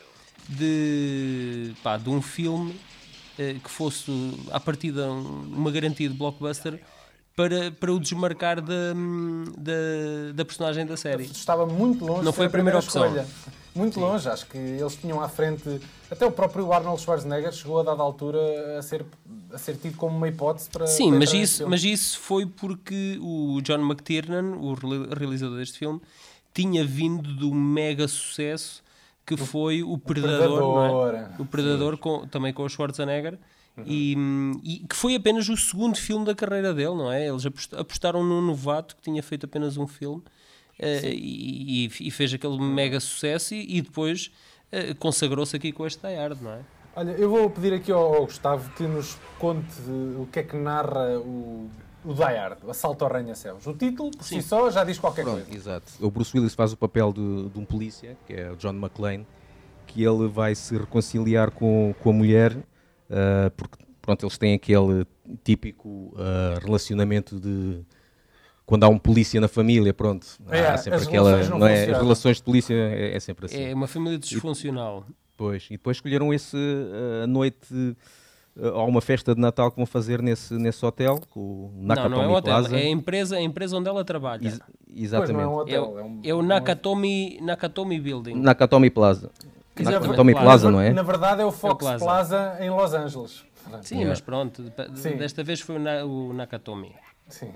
de, 0.47 1.73
pá, 1.83 1.97
de 1.97 2.09
um 2.09 2.21
filme 2.21 2.79
eh, 3.37 3.55
que 3.63 3.69
fosse, 3.69 4.11
a 4.51 4.59
partir 4.59 4.91
de 4.91 5.01
uma 5.01 5.71
garantia 5.71 6.07
de 6.07 6.15
blockbuster 6.15 6.79
para, 7.35 7.71
para 7.71 7.91
o 7.91 7.99
desmarcar 7.99 8.61
da, 8.61 8.93
da, 9.57 10.31
da 10.33 10.45
personagem 10.45 10.85
da 10.85 10.95
série. 10.95 11.23
Estava 11.25 11.65
muito 11.65 12.05
longe 12.05 12.23
Não 12.23 12.31
foi 12.31 12.45
a 12.45 12.49
primeira 12.49 12.79
opção. 12.79 13.05
escolha. 13.05 13.27
Muito 13.75 13.99
longe, 13.99 14.29
acho 14.29 14.45
que 14.45 14.57
eles 14.57 14.95
tinham 14.95 15.21
à 15.21 15.27
frente. 15.27 15.81
Até 16.09 16.25
o 16.25 16.31
próprio 16.31 16.71
Arnold 16.71 17.01
Schwarzenegger 17.01 17.51
chegou 17.51 17.81
a 17.81 17.83
dada 17.83 18.01
altura 18.01 18.39
a 18.79 18.81
ser, 18.81 19.05
a 19.55 19.57
ser 19.57 19.77
tido 19.77 19.95
como 19.97 20.15
uma 20.15 20.27
hipótese 20.27 20.69
para. 20.69 20.85
Sim, 20.85 21.09
para 21.09 21.19
mas 21.19 21.33
isso, 21.33 21.67
mas 21.69 21.83
isso 21.83 22.19
foi 22.19 22.45
porque 22.45 23.17
o 23.21 23.59
John 23.61 23.79
McTiernan, 23.79 24.57
o 24.57 24.73
reali- 24.73 25.07
realizador 25.15 25.57
deste 25.57 25.79
filme, 25.79 25.99
tinha 26.53 26.83
vindo 26.85 27.33
do 27.35 27.53
mega 27.53 28.07
sucesso 28.07 28.83
que 29.25 29.35
foi 29.35 29.81
o 29.81 29.97
Predador, 29.97 30.59
não 30.59 30.83
é? 30.85 30.89
Predador. 30.89 31.35
O 31.41 31.45
Predador 31.45 31.97
com- 31.97 32.27
também 32.27 32.53
com 32.53 32.63
o 32.63 32.69
Schwarzenegger. 32.69 33.39
E, 33.85 34.15
hum, 34.17 34.53
e 34.63 34.79
que 34.87 34.95
foi 34.95 35.15
apenas 35.15 35.49
o 35.49 35.57
segundo 35.57 35.97
filme 35.97 36.23
da 36.25 36.33
carreira 36.33 36.73
dele, 36.73 36.95
não 36.95 37.11
é? 37.11 37.27
Eles 37.27 37.45
apost- 37.45 37.73
apostaram 37.73 38.23
num 38.23 38.41
novato 38.41 38.95
que 38.95 39.01
tinha 39.01 39.21
feito 39.21 39.45
apenas 39.45 39.75
um 39.75 39.85
filme 39.85 40.23
eh, 40.79 41.11
e, 41.13 41.89
e 41.99 42.09
fez 42.11 42.33
aquele 42.33 42.57
mega 42.57 43.01
sucesso 43.01 43.53
e, 43.53 43.77
e 43.77 43.81
depois 43.81 44.31
eh, 44.71 44.93
consagrou-se 44.93 45.53
aqui 45.57 45.73
com 45.73 45.85
este 45.85 46.07
Die 46.07 46.15
Hard, 46.15 46.41
não 46.41 46.51
é? 46.51 46.59
Olha, 46.95 47.11
eu 47.11 47.29
vou 47.29 47.49
pedir 47.49 47.73
aqui 47.73 47.91
ao, 47.91 48.15
ao 48.15 48.25
Gustavo 48.25 48.69
que 48.71 48.83
nos 48.83 49.17
conte 49.37 49.81
o 50.17 50.27
que 50.31 50.39
é 50.39 50.43
que 50.43 50.55
narra 50.55 51.19
o, 51.19 51.69
o 52.05 52.13
Die 52.13 52.23
Hard, 52.23 52.59
o 52.63 52.71
Assalto 52.71 53.03
ao 53.03 53.11
Arranha-Céus. 53.11 53.67
O 53.67 53.73
título, 53.73 54.11
por 54.11 54.23
si 54.23 54.35
Sim. 54.35 54.41
só, 54.41 54.69
já 54.71 54.83
diz 54.85 54.97
qualquer 54.97 55.23
Pronto, 55.23 55.43
coisa. 55.43 55.57
exato. 55.57 55.91
O 55.99 56.09
Bruce 56.09 56.35
Willis 56.35 56.53
faz 56.53 56.71
o 56.71 56.77
papel 56.77 57.11
de, 57.11 57.49
de 57.49 57.59
um 57.59 57.65
polícia, 57.65 58.15
que 58.25 58.33
é 58.33 58.49
o 58.49 58.55
John 58.55 58.73
McClane, 58.73 59.27
que 59.87 60.03
ele 60.03 60.27
vai 60.29 60.55
se 60.55 60.77
reconciliar 60.77 61.51
com, 61.51 61.93
com 62.01 62.09
a 62.11 62.13
mulher, 62.13 62.55
ah, 63.09 63.51
porque 63.57 63.77
pronto, 64.01 64.23
eles 64.25 64.37
têm 64.37 64.53
aquele 64.53 65.05
típico 65.43 66.13
ah, 66.17 66.59
relacionamento 66.63 67.39
de 67.39 67.83
quando 68.65 68.83
há 68.83 68.87
um 68.87 68.97
polícia 68.97 69.39
na 69.41 69.47
família, 69.47 69.93
pronto, 69.93 70.25
É, 70.49 70.65
há 70.67 70.77
sempre 70.77 70.99
as 70.99 71.07
aquela, 71.07 71.29
relações 71.31 71.49
não 71.49 71.59
não 71.59 71.67
é? 71.67 71.91
As 71.91 71.97
relações 71.97 72.37
de 72.37 72.43
polícia 72.43 72.73
é, 72.73 73.15
é 73.15 73.19
sempre 73.19 73.45
assim. 73.45 73.63
É 73.63 73.73
uma 73.73 73.85
família 73.85 74.17
disfuncional. 74.17 75.05
Pois, 75.37 75.65
e 75.67 75.71
depois 75.71 75.97
escolheram 75.97 76.33
esse 76.33 76.55
ah, 77.23 77.27
noite 77.27 77.95
ah, 78.57 78.69
a 78.69 78.83
uma 78.85 79.01
festa 79.01 79.35
de 79.35 79.41
Natal 79.41 79.69
que 79.69 79.77
vão 79.77 79.85
fazer 79.85 80.21
nesse, 80.21 80.53
nesse 80.55 80.85
hotel, 80.85 81.19
com 81.29 81.39
o 81.39 81.71
Não, 81.75 81.87
Nakatomi 81.87 82.15
não 82.15 82.23
é 82.23 82.27
um 82.27 82.31
hotel, 82.31 82.53
Plaza. 82.59 82.77
é 82.77 82.81
a 82.83 82.89
empresa, 82.89 83.35
a 83.37 83.41
empresa 83.41 83.77
onde 83.77 83.89
ela 83.89 84.03
trabalha. 84.05 84.45
Ex- 84.47 84.59
Pois 84.59 84.69
não 84.69 84.95
é 84.95 85.03
exatamente. 85.03 85.47
um 85.47 85.51
É, 85.51 85.55
hotel, 85.61 85.91
o- 85.93 85.99
é 85.99 86.03
um- 86.03 86.21
é 86.23 86.33
o 86.33 86.41
Nakatomi, 86.41 87.39
Nakatomi 87.41 87.99
Building. 87.99 88.35
Nakatomi 88.35 88.89
Plaza. 88.89 89.29
Exatamente. 89.77 90.03
Nakatomi 90.05 90.31
Plaza. 90.33 90.45
Plaza, 90.45 90.71
não 90.71 90.79
é? 90.79 90.93
Na 90.93 91.01
verdade 91.03 91.41
é 91.41 91.45
o 91.45 91.51
Fox 91.51 91.79
Plaza. 91.85 92.05
Plaza. 92.05 92.57
em 92.61 92.69
Los 92.69 92.93
Angeles. 92.93 93.43
Sim, 93.81 93.95
Yeah. 93.95 94.09
mas 94.11 94.21
pronto, 94.21 94.63
Sim. 94.95 95.17
desta 95.17 95.43
vez 95.43 95.59
foi 95.59 95.75
o, 95.75 95.79
Na- 95.79 96.05
o 96.05 96.31
Nakatomi. 96.33 96.93
Sim. 97.27 97.51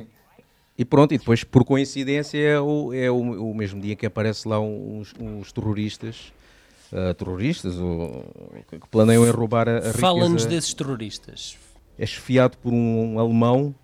E 0.78 0.84
pronto, 0.84 1.14
e 1.14 1.18
depois, 1.18 1.44
por 1.44 1.64
coincidência, 1.64 2.38
é 2.38 2.60
o, 2.60 2.94
é 2.94 3.10
o, 3.12 3.52
o 3.52 3.54
mesmo 3.56 3.80
dia 3.80 3.96
que 3.96 4.06
aparece 4.06 4.48
lá 4.48 4.60
uns, 4.60 5.14
uns 5.20 5.52
terroristas, 5.54 6.34
ah, 6.94 7.13
terroristas, 7.13 7.77
ou, 7.77 8.25
que 8.69 8.88
planeiam 8.89 9.25
em 9.27 9.31
roubar 9.31 9.68
a, 9.69 9.77
a 9.80 9.94
Fala-nos 9.94 10.44
riqueza. 10.44 10.47
desses 10.50 10.74
terroristas. 10.74 11.57
É 11.97 12.06
chefiado 12.06 12.57
por 12.57 12.71
um, 12.74 13.19
alemão, 13.19 13.75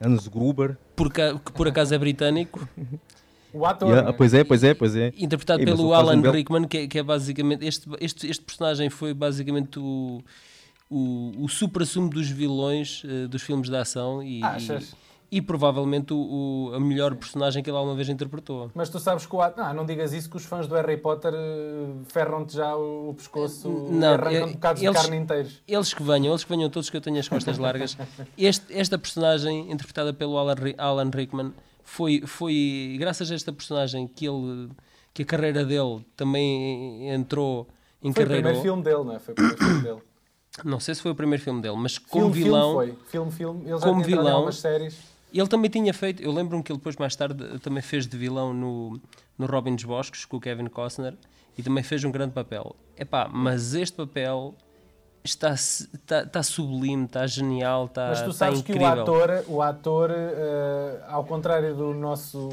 Hans 0.00 0.28
Gruber. 0.28 0.76
Por 0.94 1.12
ca- 1.12 1.38
que 1.38 1.52
por 1.52 1.66
acaso 1.68 1.94
é 1.94 1.98
britânico, 1.98 2.68
O 3.52 3.64
ator. 3.64 3.88
Yeah, 3.88 4.10
né? 4.10 4.14
pois 4.16 4.34
é, 4.34 4.44
pois 4.44 4.62
é, 4.62 4.74
pois 4.74 4.94
é. 4.94 5.12
interpretado 5.16 5.64
pelo 5.64 5.88
um 5.88 5.92
Alan 5.94 6.20
belo- 6.20 6.34
Rickman, 6.34 6.68
que, 6.68 6.78
é- 6.78 6.86
que 6.86 6.98
é 6.98 7.02
basicamente. 7.02 7.64
Este, 7.66 7.88
este, 8.00 8.26
este 8.28 8.44
personagem 8.44 8.90
foi 8.90 9.14
basicamente 9.14 9.78
o, 9.78 10.22
o, 10.90 11.32
o 11.44 11.48
supra-sumo 11.48 12.10
dos 12.10 12.28
vilões 12.28 13.02
eh, 13.06 13.26
dos 13.26 13.40
filmes 13.42 13.70
de 13.70 13.76
ação 13.76 14.22
e, 14.22 14.42
Achas? 14.44 14.90
e, 14.90 15.07
e 15.30 15.42
provavelmente 15.42 16.12
o, 16.14 16.16
o- 16.70 16.74
a 16.74 16.80
melhor 16.80 17.14
personagem 17.14 17.62
que 17.62 17.68
ele 17.68 17.76
alguma 17.76 17.94
vez 17.94 18.08
interpretou. 18.08 18.70
Mas 18.74 18.88
tu 18.88 18.98
sabes 18.98 19.26
que 19.26 19.36
o 19.36 19.42
ator. 19.42 19.62
Não, 19.64 19.74
não 19.74 19.86
digas 19.86 20.12
isso 20.12 20.30
que 20.30 20.36
os 20.36 20.44
fãs 20.44 20.66
do 20.66 20.74
Harry 20.74 20.96
Potter 20.96 21.32
eh, 21.34 21.86
ferram-te 22.08 22.54
já 22.54 22.74
o, 22.74 23.10
o 23.10 23.14
pescoço 23.14 23.68
Não, 23.68 24.12
e 24.12 24.14
arrancam 24.14 24.48
eh, 24.48 24.52
bocados 24.52 24.82
eles- 24.82 24.96
de 24.96 25.02
carne 25.02 25.16
inteiros. 25.22 25.62
Eles 25.68 25.92
que 25.92 26.02
venham, 26.02 26.32
eles 26.32 26.44
que 26.44 26.50
venham 26.50 26.70
todos 26.70 26.88
que 26.88 26.96
eu 26.96 27.00
tenho 27.00 27.18
as 27.18 27.28
costas 27.28 27.58
largas. 27.58 27.96
Este, 28.38 28.72
esta 28.72 28.96
personagem, 28.98 29.70
interpretada 29.70 30.14
pelo 30.14 30.38
Alan, 30.38 30.54
Alan 30.78 31.10
Rickman, 31.12 31.52
foi, 31.84 32.22
foi 32.26 32.96
graças 32.98 33.30
a 33.30 33.34
esta 33.34 33.52
personagem 33.52 34.06
que 34.06 34.26
ele 34.26 34.68
que 35.14 35.22
a 35.22 35.26
carreira 35.26 35.64
dele 35.64 36.06
também 36.16 37.10
entrou 37.10 37.66
em 38.02 38.12
Foi 38.12 38.22
o 38.22 38.26
carreira. 38.26 38.42
primeiro 38.50 38.62
filme 38.62 38.82
dele, 38.82 39.04
não 39.04 39.14
é? 39.16 39.18
Foi 39.18 39.32
o 39.32 39.34
primeiro 39.34 39.58
filme 39.58 39.82
dele. 39.82 39.98
Não 40.64 40.80
sei 40.80 40.94
se 40.94 41.02
foi 41.02 41.10
o 41.10 41.14
primeiro 41.14 41.42
filme 41.42 41.60
dele, 41.60 41.76
mas 41.76 41.98
como 41.98 42.32
filme, 42.32 42.42
vilão, 42.44 42.70
Filme 42.78 42.86
foi. 42.92 43.04
Filme, 43.10 43.30
filme. 43.32 43.60
Ele 43.62 43.78
já 43.78 43.86
como 43.86 44.02
vilão- 44.04 44.28
algumas 44.28 44.56
séries. 44.58 44.98
Ele 45.32 45.48
também 45.48 45.70
tinha 45.70 45.92
feito. 45.92 46.22
Eu 46.22 46.32
lembro-me 46.32 46.62
que 46.62 46.72
ele 46.72 46.78
depois, 46.78 46.96
mais 46.96 47.14
tarde, 47.14 47.58
também 47.60 47.82
fez 47.82 48.06
de 48.06 48.16
vilão 48.16 48.52
no, 48.52 49.00
no 49.36 49.46
Robin 49.46 49.74
dos 49.74 49.84
Bosques 49.84 50.24
com 50.24 50.36
o 50.36 50.40
Kevin 50.40 50.66
Costner 50.66 51.14
e 51.56 51.62
também 51.62 51.82
fez 51.82 52.04
um 52.04 52.10
grande 52.10 52.32
papel. 52.32 52.74
Epá, 52.96 53.28
mas 53.30 53.74
este 53.74 53.96
papel 53.96 54.54
está, 55.24 55.52
está, 55.52 56.22
está 56.22 56.42
sublime, 56.42 57.04
está 57.04 57.26
genial, 57.26 57.86
está, 57.86 58.08
Mas 58.08 58.22
tu 58.22 58.30
está 58.30 58.46
sabes 58.46 58.62
que 58.62 58.72
o 58.72 58.86
ator, 58.86 59.44
o 59.48 59.62
ator 59.62 60.10
eh, 60.10 61.00
ao 61.08 61.24
contrário 61.24 61.74
do 61.74 61.92
nosso 61.92 62.48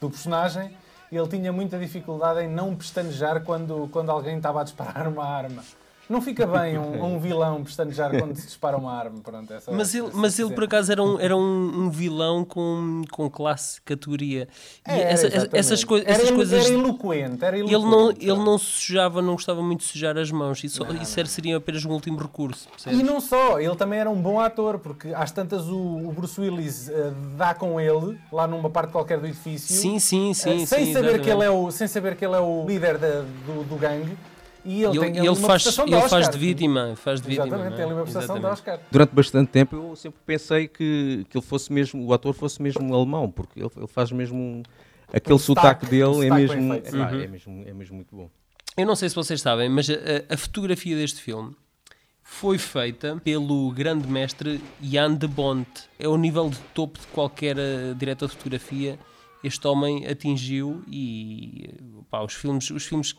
do 0.00 0.08
personagem, 0.08 0.70
ele 1.12 1.28
tinha 1.28 1.52
muita 1.52 1.78
dificuldade 1.78 2.40
em 2.40 2.48
não 2.48 2.74
pestanejar 2.74 3.42
quando, 3.42 3.88
quando 3.92 4.10
alguém 4.10 4.36
estava 4.36 4.60
a 4.60 4.64
disparar 4.64 5.08
uma 5.08 5.24
arma. 5.24 5.62
Não 6.08 6.20
fica 6.20 6.46
bem 6.46 6.78
um, 6.78 7.02
um 7.14 7.18
vilão 7.18 7.64
pestanejar 7.64 8.10
quando 8.18 8.36
se 8.36 8.46
dispara 8.46 8.76
uma 8.76 8.92
arma. 8.92 9.20
Pronto, 9.22 9.52
é 9.52 9.58
Mas 9.72 9.94
ele, 9.94 10.08
é 10.08 10.10
mas 10.12 10.38
ele 10.38 10.52
por 10.54 10.64
acaso 10.64 10.92
era 10.92 11.02
um, 11.02 11.18
era 11.18 11.36
um, 11.36 11.84
um 11.84 11.90
vilão 11.90 12.44
com, 12.44 13.02
com 13.10 13.30
classe, 13.30 13.80
categoria. 13.82 14.48
E 14.86 14.90
Era, 14.90 15.00
essa- 15.10 15.48
essas, 15.52 15.84
coi 15.84 16.00
Era 16.02 16.10
essas 16.12 16.30
coisas. 16.30 16.64
Era 16.66 16.74
eloquente, 16.74 17.44
era 17.44 17.58
Ele 17.58 17.72
eloquente. 17.72 18.26
não, 18.26 18.34
ele 18.34 18.44
não 18.44 18.58
se 18.58 18.64
sujava, 18.66 19.22
não 19.22 19.32
gostava 19.34 19.62
muito 19.62 19.80
de 19.80 19.86
sujar 19.86 20.16
as 20.18 20.30
mãos. 20.30 20.62
Isso, 20.62 20.84
Não, 20.84 20.94
isso 21.02 21.18
era, 21.18 21.28
seria 21.28 21.56
apenas 21.56 21.84
um 21.84 21.90
último 21.90 22.18
recurso. 22.18 22.68
percebes? 22.68 22.98
E 23.00 23.02
não 23.02 23.20
só, 23.20 23.58
ele 23.58 23.74
também 23.76 23.98
era 23.98 24.10
um 24.10 24.20
bom 24.20 24.38
ator, 24.40 24.78
porque 24.78 25.08
às 25.14 25.30
tantas 25.32 25.68
o, 25.68 25.76
o 25.78 26.12
Bruce 26.12 26.40
Willis 26.40 26.88
eh, 26.88 27.12
dá 27.36 27.54
com 27.54 27.80
ele, 27.80 28.18
lá 28.32 28.46
numa 28.46 28.68
parte 28.70 28.90
qualquer 28.92 29.18
do 29.18 29.26
edifício. 29.26 29.74
Sim, 29.74 29.98
sim, 29.98 30.30
eh, 30.30 30.34
sim. 30.34 30.66
sem, 30.66 30.84
sim, 30.86 30.92
saber 30.92 31.20
que 31.20 31.30
ele 31.30 31.44
é 31.44 31.50
o, 31.50 31.70
sem 31.70 31.86
saber 31.88 32.14
que 32.16 32.24
ele 32.24 32.34
é 32.34 32.40
o 32.40 32.64
líder 32.66 32.98
da- 32.98 33.22
do, 33.46 33.64
do 33.64 33.76
gangue. 33.76 34.16
E 34.64 34.82
ele, 34.82 34.96
E 34.96 35.00
tem 35.00 35.08
ele, 35.10 35.18
ele 35.20 35.28
uma 35.28 35.36
faz, 35.36 35.66
ele 35.66 35.84
de 35.86 35.92
faz 35.92 36.12
Oscar. 36.12 36.30
de 36.30 36.38
vítima. 36.38 36.96
Faz 36.96 37.20
de 37.20 37.28
vítima. 37.28 37.46
Exatamente, 37.46 37.72
é? 37.72 37.76
tem 37.76 37.84
ali 37.84 37.94
uma 37.94 38.02
prestação 38.02 38.38
de. 38.40 38.46
Oscar. 38.46 38.80
Durante 38.90 39.10
bastante 39.14 39.48
tempo 39.50 39.76
eu 39.76 39.94
sempre 39.96 40.20
pensei 40.24 40.68
que, 40.68 41.26
que 41.28 41.36
ele 41.36 41.44
fosse 41.44 41.72
mesmo, 41.72 42.04
o 42.06 42.12
ator 42.14 42.32
fosse 42.32 42.62
mesmo 42.62 42.94
alemão, 42.94 43.30
porque 43.30 43.60
ele, 43.60 43.70
ele 43.76 43.86
faz 43.86 44.10
mesmo 44.10 44.36
um- 44.38 44.62
aquele 45.12 45.34
O 45.34 45.38
sotaque, 45.38 45.84
sotaque, 45.84 45.86
dele 45.86 46.02
é 46.02 46.28
sotaque 46.28 46.34
mesmo, 46.56 46.74
epá, 46.74 46.90
sim. 46.90 47.22
é 47.22 47.26
mesmo 47.26 47.64
é 47.66 47.72
mesmo 47.74 47.96
muito 47.96 48.16
bom. 48.16 48.30
Eu 48.76 48.86
não 48.86 48.96
sei 48.96 49.08
se 49.08 49.14
vocês 49.14 49.40
sabem, 49.40 49.68
mas 49.68 49.88
a, 49.90 49.94
a- 50.32 50.36
fotografia 50.36 50.96
deste 50.96 51.20
filme 51.20 51.54
foi 52.22 52.56
feita 52.58 53.20
pelo 53.22 53.70
grande 53.70 54.08
mestre 54.08 54.60
Jan 54.80 55.14
de 55.14 55.28
Bont. 55.28 55.68
É 55.98 56.08
o 56.08 56.16
nível 56.16 56.48
de 56.48 56.58
topo 56.72 56.98
de 56.98 57.06
qualquer 57.08 57.56
eh, 57.58 57.94
diretor 57.96 58.28
de 58.30 58.34
fotografia. 58.36 58.98
Este 59.44 59.68
homem 59.68 60.06
atingiu 60.06 60.82
e 60.90 61.68
pá, 62.10 62.22
os, 62.22 62.32
filmes, 62.32 62.70
os 62.70 62.84
filmes 62.86 63.14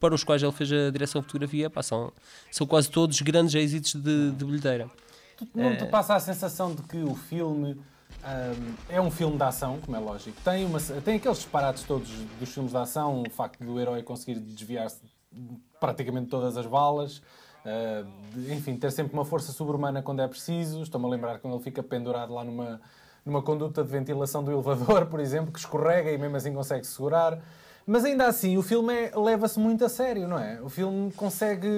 para 0.00 0.14
os 0.14 0.22
quais 0.24 0.42
ele 0.42 0.52
fez 0.52 0.70
a 0.72 0.90
direção 0.90 1.20
de 1.20 1.26
fotografia 1.26 1.70
pá, 1.70 1.82
são, 1.82 2.12
são 2.50 2.66
quase 2.66 2.90
todos 2.90 3.20
grandes 3.22 3.54
êxitos 3.54 3.94
de, 3.94 4.30
de 4.32 4.44
bilheteira. 4.44 4.90
Tu- 5.36 5.48
Não 5.54 5.70
É. 5.70 5.76
te 5.76 5.86
passa 5.86 6.14
a 6.14 6.20
sensação 6.20 6.74
de 6.74 6.82
que 6.82 6.98
o 6.98 7.14
filme 7.14 7.78
ahm, 8.22 8.74
é 8.88 9.00
um 9.00 9.10
filme 9.10 9.36
de 9.36 9.42
ação, 9.42 9.78
como 9.84 9.96
é 9.96 10.00
lógico. 10.00 10.36
Tem, 10.42 10.64
uma, 10.64 10.80
tem 10.80 11.16
aqueles 11.16 11.38
disparates 11.38 11.82
todos 11.84 12.08
dos 12.38 12.48
filmes 12.52 12.72
de 12.72 12.78
ação, 12.78 13.22
o 13.26 13.30
facto 13.30 13.62
do 13.64 13.78
herói 13.80 14.02
conseguir 14.02 14.38
desviar-se 14.40 15.00
de 15.32 15.56
praticamente 15.80 16.28
todas 16.28 16.56
as 16.56 16.66
balas, 16.66 17.22
ah, 17.64 18.04
de- 18.34 18.52
enfim, 18.54 18.76
ter 18.76 18.90
sempre 18.92 19.12
uma 19.14 19.24
força 19.24 19.52
sobre-humana 19.52 20.02
quando 20.02 20.20
é 20.22 20.28
preciso. 20.28 20.82
Estou-me 20.82 21.06
a 21.06 21.10
lembrar 21.10 21.38
quando 21.38 21.54
ele 21.54 21.62
fica 21.62 21.82
pendurado 21.82 22.32
lá 22.34 22.44
numa, 22.44 22.80
numa 23.24 23.42
conduta 23.42 23.82
de 23.82 23.90
ventilação 23.90 24.42
do 24.44 24.50
elevador, 24.52 25.06
por 25.10 25.20
exemplo, 25.20 25.50
que 25.52 25.58
escorrega 25.58 26.10
e 26.12 26.18
mesmo 26.18 26.36
assim 26.36 26.52
consegue 26.52 26.86
segurar. 26.86 27.38
Mas 27.86 28.04
ainda 28.04 28.26
assim, 28.26 28.56
o 28.56 28.62
filme 28.62 28.92
é- 28.92 29.12
leva-se 29.14 29.58
muito 29.60 29.84
a 29.84 29.88
sério, 29.88 30.26
não 30.26 30.38
é? 30.38 30.60
O 30.60 30.68
filme 30.68 31.12
consegue. 31.12 31.68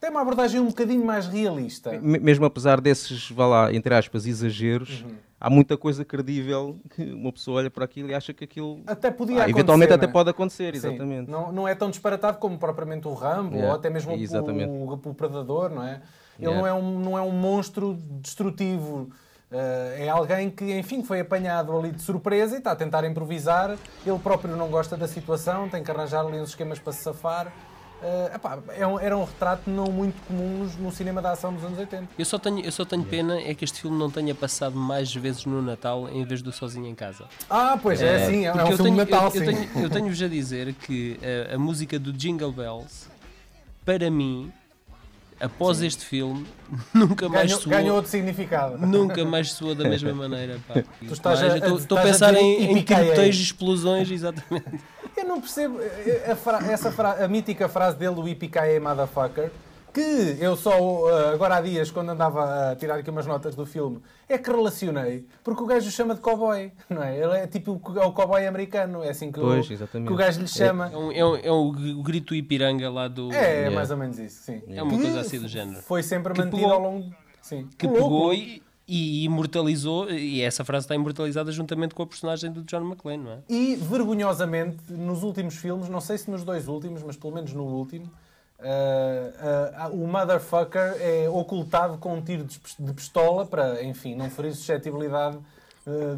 Tem 0.00 0.10
uma 0.10 0.20
abordagem 0.22 0.60
um 0.60 0.66
bocadinho 0.66 1.04
mais 1.04 1.26
realista. 1.26 1.92
Me- 2.00 2.18
Mesmo 2.18 2.44
apesar 2.44 2.80
desses, 2.80 3.30
vá 3.30 3.46
lá, 3.46 3.72
entre 3.72 3.94
aspas, 3.94 4.26
exageros, 4.26 5.02
Uhum. 5.02 5.10
há 5.40 5.48
muita 5.50 5.76
coisa 5.76 6.04
credível 6.04 6.78
que 6.94 7.02
uma 7.12 7.32
pessoa 7.32 7.58
olha 7.58 7.70
para 7.70 7.84
aquilo 7.84 8.10
e 8.10 8.14
acha 8.14 8.32
que 8.32 8.42
aquilo. 8.44 8.80
Até 8.86 9.10
podia 9.10 9.36
Ah, 9.36 9.38
acontecer. 9.38 9.56
eventualmente 9.58 9.92
até 9.92 10.06
né? 10.06 10.12
pode 10.12 10.30
acontecer, 10.30 10.72
Sim. 10.76 10.88
exatamente. 10.88 11.30
Não, 11.30 11.52
não 11.52 11.66
é 11.68 11.74
tão 11.76 11.90
disparatado 11.90 12.38
como 12.38 12.58
propriamente 12.58 13.06
o 13.08 13.14
Rambo 13.14 13.54
Yeah, 13.54 13.68
ou 13.72 13.74
até 13.78 13.90
mesmo 13.90 14.12
o- 14.12 14.16
o, 14.16 14.92
o, 15.10 15.14
Predador, 15.14 15.70
não 15.70 15.82
é? 15.84 16.00
Ele 16.38 16.46
Yeah. 16.48 16.60
não, 16.60 16.66
é 16.66 16.72
um, 16.74 16.98
não 17.00 17.18
é 17.18 17.22
um 17.22 17.32
monstro 17.32 17.98
destrutivo. 18.20 19.10
Eh, 19.50 20.04
é 20.06 20.08
alguém 20.08 20.50
que, 20.50 20.76
enfim, 20.78 21.02
foi 21.02 21.20
apanhado 21.20 21.76
ali 21.76 21.90
de 21.92 22.02
surpresa 22.02 22.54
e 22.54 22.58
está 22.58 22.72
a 22.72 22.76
tentar 22.76 23.04
improvisar. 23.04 23.76
Ele 24.06 24.18
próprio 24.18 24.56
não 24.56 24.68
gosta 24.68 24.96
da 24.96 25.08
situação, 25.08 25.68
tem 25.68 25.82
que 25.82 25.90
arranjar 25.90 26.24
ali 26.26 26.38
uns 26.40 26.50
esquemas 26.50 26.78
para 26.78 26.92
se 26.92 27.02
safar. 27.02 27.52
Eh, 28.00 28.30
epá, 28.36 28.58
é 28.76 28.86
um- 28.86 29.00
era 29.00 29.16
um 29.18 29.24
retrato 29.24 29.68
não 29.68 29.86
muito 29.86 30.14
comum 30.28 30.68
no 30.78 30.92
cinema 30.92 31.20
da 31.20 31.32
ação 31.32 31.52
dos 31.52 31.64
anos 31.64 31.76
80. 31.78 32.06
Eu 32.16 32.24
só 32.24 32.38
tenho, 32.38 32.60
eu 32.60 32.70
só 32.70 32.84
tenho 32.84 33.02
pena 33.04 33.40
é 33.40 33.52
que 33.54 33.64
este 33.64 33.80
filme 33.80 33.98
não 33.98 34.08
tenha 34.08 34.32
passado 34.36 34.76
mais 34.76 35.12
vezes 35.12 35.44
no 35.44 35.60
Natal 35.60 36.08
em 36.08 36.24
vez 36.24 36.40
do 36.40 36.52
Sozinho 36.52 36.86
em 36.86 36.94
Casa. 36.94 37.24
Ah, 37.50 37.76
pois 37.82 38.00
é, 38.00 38.24
sim, 38.26 38.46
é, 38.46 38.50
é 38.50 38.52
um 38.64 38.66
filme 38.76 38.82
tenho, 38.84 38.96
Natal, 38.98 39.24
eu, 39.24 39.30
sim. 39.32 39.38
eu 39.38 39.44
tenho, 39.72 39.90
tenho-vos 39.90 40.22
a 40.22 40.28
dizer 40.28 40.74
que 40.74 41.18
a, 41.50 41.56
a 41.56 41.58
música 41.58 41.98
do 41.98 42.12
Jingle 42.12 42.52
Bells, 42.52 43.08
para 43.84 44.08
mim, 44.08 44.52
após 45.40 45.80
este 45.82 46.04
filme, 46.04 46.46
nunca 46.94 47.28
mais 47.28 47.46
Ganhou, 47.46 47.60
soou. 47.60 47.70
ganhou 47.76 47.96
outro 47.96 48.10
significado. 48.10 48.78
Nunca 48.78 49.24
mais 49.24 49.52
soou 49.52 49.74
da 49.74 49.88
mesma 49.88 50.12
maneira. 50.12 50.58
Pá. 50.66 50.74
Tu 51.06 51.12
estás 51.12 51.42
a- 51.42 51.56
Estou 51.58 51.78
estou 51.78 51.98
a 51.98 52.00
a 52.00 52.04
pensar 52.04 52.32
dizer 52.32 52.42
em, 52.44 52.78
em 52.78 52.82
tiroteios 52.82 53.36
e 53.36 53.42
explosões, 53.42 54.10
exatamente. 54.10 54.80
Eu 55.16 55.24
não 55.24 55.40
percebo 55.40 55.80
eh, 55.80 56.30
a 56.32 56.36
fra- 56.36 56.70
essa 56.70 56.90
fra- 56.92 57.24
a 57.24 57.28
mítica 57.28 57.68
frase 57.68 57.96
dele 57.96 58.14
do 58.14 58.26
Yippee 58.28 58.78
Motherfucker, 58.80 59.50
que 59.98 60.42
eu 60.44 60.56
só 60.56 60.70
eh, 61.10 61.34
agora 61.34 61.56
há 61.56 61.60
dias, 61.60 61.90
quando 61.90 62.10
andava 62.10 62.70
a 62.70 62.76
tirar 62.76 62.96
aqui 62.98 63.10
umas 63.10 63.26
notas 63.26 63.54
do 63.54 63.66
filme, 63.66 64.00
é 64.28 64.38
que 64.38 64.50
relacionei, 64.50 65.24
porque 65.42 65.62
o 65.62 65.66
gajo 65.66 65.88
o 65.88 65.90
chama 65.90 66.14
de 66.14 66.20
cowboy, 66.20 66.70
não 66.88 67.02
é? 67.02 67.16
Ele 67.18 67.32
é 67.36 67.46
tipo 67.46 67.80
é 67.96 68.04
o 68.04 68.12
cowboy 68.12 68.46
americano, 68.46 69.02
é 69.02 69.10
assim 69.10 69.32
que, 69.32 69.40
Pois, 69.40 69.68
o, 69.68 69.86
que 69.86 70.12
o 70.12 70.16
gajo 70.16 70.40
lhe 70.40 70.48
chama. 70.48 70.90
É, 70.92 70.96
um, 70.96 71.12
é, 71.12 71.24
um, 71.24 71.36
é 71.36 71.52
um 71.52 71.98
o 71.98 72.02
grito 72.02 72.34
Ipiranga 72.34 72.90
lá 72.90 73.08
do. 73.08 73.32
É, 73.32 73.36
é 73.36 73.58
Yeah. 73.58 73.74
mais 73.74 73.90
ou 73.90 73.96
menos 73.96 74.18
isso, 74.18 74.42
sim. 74.42 74.62
É 74.68 74.82
uma 74.82 74.92
Que 74.96 75.02
coisa 75.02 75.20
assim 75.20 75.40
do 75.40 75.48
género. 75.48 75.82
Foi 75.82 76.02
sempre 76.02 76.32
Que 76.32 76.40
mantido 76.40 76.56
pegou- 76.58 76.72
ao 76.72 76.80
longo. 76.80 77.10
Sim. 77.40 77.66
que 77.78 77.88
pegou 77.88 78.32
e, 78.34 78.62
e 78.86 79.24
imortalizou, 79.24 80.10
e 80.10 80.40
essa 80.42 80.64
frase 80.64 80.84
está 80.84 80.94
imortalizada 80.94 81.50
juntamente 81.50 81.94
com 81.94 82.02
a 82.02 82.06
personagem 82.06 82.50
do 82.52 82.62
John 82.62 82.82
McClane, 82.86 83.22
não 83.24 83.32
é? 83.32 83.38
E 83.48 83.74
vergonhosamente, 83.76 84.76
nos 84.92 85.22
últimos 85.22 85.56
filmes, 85.56 85.88
não 85.88 86.00
sei 86.00 86.18
se 86.18 86.30
nos 86.30 86.44
dois 86.44 86.68
últimos, 86.68 87.02
mas 87.02 87.16
pelo 87.16 87.34
menos 87.34 87.52
no 87.52 87.64
último, 87.64 88.10
ah, 88.60 89.72
ah, 89.84 89.88
o 89.88 90.06
motherfucker 90.06 90.96
é 91.00 91.28
ocultado 91.28 91.98
com 91.98 92.14
um 92.14 92.20
tiro 92.22 92.44
de 92.44 92.58
pis- 92.58 92.76
de 92.78 92.92
pistola 92.92 93.46
para, 93.46 93.82
enfim, 93.84 94.14
não 94.14 94.28
ferir 94.30 94.54
suscetibilidade 94.54 95.38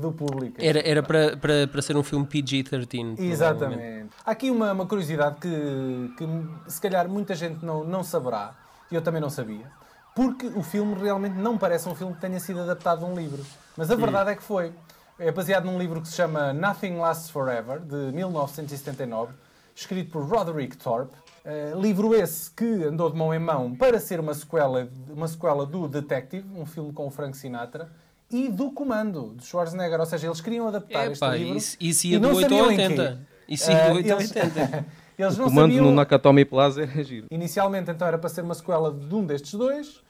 do 0.00 0.10
público. 0.10 0.56
Era, 0.58 0.80
era 0.80 1.00
para, 1.00 1.36
para, 1.36 1.68
para 1.68 1.80
ser 1.80 1.96
um 1.96 2.02
filme 2.02 2.26
PG-13. 2.26 2.64
provavelmente. 2.68 3.22
Exatamente. 3.22 4.08
Há 4.26 4.30
aqui 4.32 4.50
uma, 4.50 4.72
uma 4.72 4.84
curiosidade 4.84 5.36
que, 5.36 6.12
que 6.18 6.26
se 6.68 6.80
calhar 6.80 7.08
muita 7.08 7.36
gente 7.36 7.64
não, 7.64 7.84
não 7.84 8.02
saberá, 8.02 8.52
e 8.90 8.96
eu 8.96 9.00
também 9.02 9.20
não 9.20 9.30
sabia, 9.30 9.66
porque 10.12 10.46
o 10.48 10.62
filme 10.62 10.94
realmente 11.00 11.36
não 11.36 11.56
parece 11.56 11.88
um 11.88 11.94
filme 11.94 12.14
que 12.14 12.20
tenha 12.20 12.40
sido 12.40 12.60
adaptado 12.62 12.98
de 12.98 13.04
um 13.04 13.14
livro. 13.14 13.46
Mas 13.76 13.88
a 13.92 13.94
verdade 13.94 14.30
é 14.30 14.34
que 14.34 14.42
foi. 14.42 14.72
É 15.16 15.30
baseado 15.30 15.66
num 15.66 15.78
livro 15.78 16.00
que 16.00 16.08
se 16.08 16.14
chama 16.16 16.52
Nothing 16.52 16.96
Lasts 16.98 17.30
Forever, 17.30 17.78
de 17.78 18.10
1979, 18.12 19.32
escrito 19.76 20.10
por 20.10 20.24
Roderick 20.24 20.76
Thorpe. 20.78 21.14
Eh, 21.44 21.72
livro 21.76 22.14
esse 22.14 22.50
que 22.50 22.64
andou 22.84 23.08
de 23.10 23.16
mão 23.16 23.32
em 23.34 23.38
mão 23.38 23.74
para 23.74 23.98
ser 23.98 24.20
uma 24.20 24.34
sequela, 24.34 24.88
uma 25.08 25.26
sequela 25.26 25.64
do 25.64 25.88
Detective, 25.88 26.46
um 26.54 26.66
filme 26.66 26.92
com 26.92 27.06
o 27.06 27.10
Frank 27.10 27.36
Sinatra, 27.36 27.90
e 28.30 28.48
do 28.48 28.70
Comando, 28.70 29.34
de 29.36 29.44
Schwarzenegger. 29.46 29.98
Ou 29.98 30.06
seja, 30.06 30.26
eles 30.26 30.40
queriam 30.40 30.68
adaptar 30.68 31.10
este 31.10 31.24
Epá, 31.24 31.34
livro. 31.34 31.56
isso, 31.56 31.76
isso 31.80 32.06
e 32.06 32.10
ia 32.10 32.20
do 32.20 32.28
não 32.28 32.34
8 32.34 32.44
ao 32.44 32.50
sabiam 32.60 32.70
em 32.72 32.78
80. 32.84 33.12
quê. 33.16 33.18
Isso 33.48 33.70
ia 33.70 33.76
do 33.76 33.82
Ah, 33.82 33.92
8 33.94 34.12
ao 34.12 34.18
eles- 34.20 34.30
80. 34.36 34.86
Eles 35.20 35.34
O 35.36 35.38
não 35.40 35.48
comando 35.48 35.72
sabiam... 35.74 35.84
no 35.84 35.92
Nakatomi 35.92 36.44
Plaza 36.46 36.82
é 36.82 37.02
giro. 37.04 37.26
Inicialmente, 37.30 37.90
então, 37.90 38.08
era 38.08 38.16
para 38.16 38.30
ser 38.30 38.40
uma 38.42 38.54
sequela 38.54 38.90
de 38.90 39.14
um 39.14 39.22
destes 39.26 39.52
dois, 39.52 40.00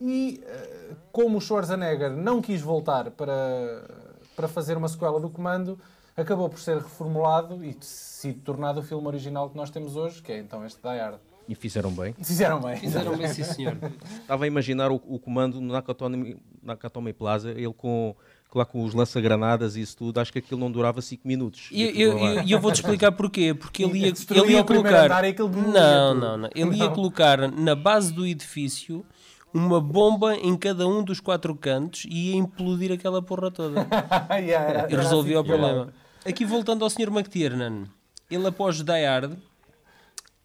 e 0.00 0.40
eh, 0.46 0.90
como 1.10 1.38
o 1.38 1.40
Schwarzenegger 1.40 2.10
não 2.12 2.40
quis 2.40 2.60
voltar 2.60 3.10
para, 3.10 3.32
para 4.36 4.46
fazer 4.46 4.76
uma 4.76 4.86
sequela 4.86 5.18
do 5.18 5.28
Comando, 5.28 5.76
acabou 6.16 6.48
por 6.48 6.58
ser 6.58 6.76
reformulado 6.78 7.64
e 7.64 7.76
se 7.80 8.32
tornado 8.32 8.80
o 8.80 8.82
filme 8.82 9.06
original 9.06 9.48
que 9.50 9.56
nós 9.56 9.70
temos 9.70 9.96
hoje, 9.96 10.22
que 10.22 10.32
é 10.32 10.38
então 10.38 10.64
este 10.64 10.80
Die 10.80 10.98
Hard. 10.98 11.18
E 11.48 11.54
fizeram 11.56 11.90
bem. 11.90 12.14
Fizeram 12.22 12.60
bem. 12.60 12.76
Fizeram 12.76 13.16
bem, 13.16 13.26
sim, 13.26 13.42
senhor. 13.42 13.76
Estava 14.20 14.44
a 14.44 14.46
imaginar 14.46 14.92
o, 14.92 15.02
o 15.04 15.18
comando 15.18 15.60
no 15.60 15.72
Nakatomi, 15.72 16.36
Nakatomi 16.62 17.12
Plaza, 17.12 17.50
ele 17.50 17.72
com, 17.72 18.14
lá 18.54 18.64
com 18.64 18.84
os 18.84 18.94
lança-granadas 18.94 19.74
e 19.74 19.80
isso 19.80 19.96
tudo, 19.96 20.20
acho 20.20 20.32
que 20.32 20.38
aquilo 20.38 20.60
não 20.60 20.70
durava 20.70 21.02
5 21.02 21.26
minutos. 21.26 21.68
E 21.72 21.82
eu, 21.82 21.90
eu, 21.90 22.18
eu, 22.18 22.42
eu 22.46 22.60
vou-te 22.60 22.76
explicar 22.76 23.10
porquê. 23.10 23.52
Porque 23.52 23.82
ele 23.82 23.98
ia, 23.98 24.12
ele 24.30 24.52
ia 24.52 24.62
colocar. 24.62 25.06
andar 25.06 25.24
Não, 25.72 26.14
não, 26.14 26.36
não. 26.36 26.50
Ele 26.54 26.76
ia 26.76 26.84
Não. 26.84 26.92
colocar 26.92 27.50
na 27.50 27.74
base 27.74 28.12
do 28.12 28.24
edifício 28.24 29.04
uma 29.52 29.80
bomba 29.80 30.34
em 30.36 30.56
cada 30.56 30.86
um 30.86 31.02
dos 31.02 31.20
quatro 31.20 31.54
cantos 31.54 32.04
e 32.08 32.30
ia 32.30 32.36
implodir 32.36 32.92
aquela 32.92 33.20
porra 33.22 33.50
toda. 33.50 33.86
Yeah, 34.38 34.88
E 34.90 34.96
resolvia 34.96 35.40
assim 35.40 35.44
o 35.44 35.44
problema. 35.48 35.92
Aqui 36.24 36.44
voltando 36.44 36.84
ao 36.84 36.90
Sr. 36.90 37.08
McTiernan, 37.08 37.84
ele 38.30 38.46
após 38.46 38.82
Die 38.82 39.04
Hard, 39.06 39.32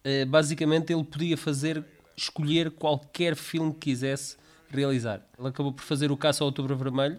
eh, 0.04 0.24
basicamente 0.24 0.92
ele 0.92 1.04
podia 1.04 1.36
fazer, 1.36 1.84
escolher 2.16 2.70
qualquer 2.70 3.36
filme 3.36 3.72
que 3.72 3.90
quisesse 3.90 4.36
realizar. 4.70 5.20
Ele 5.38 5.48
acabou 5.48 5.72
por 5.72 5.82
fazer 5.82 6.10
o 6.10 6.16
Caça 6.16 6.42
ao 6.42 6.46
Outubro 6.46 6.74
Vermelho, 6.76 7.18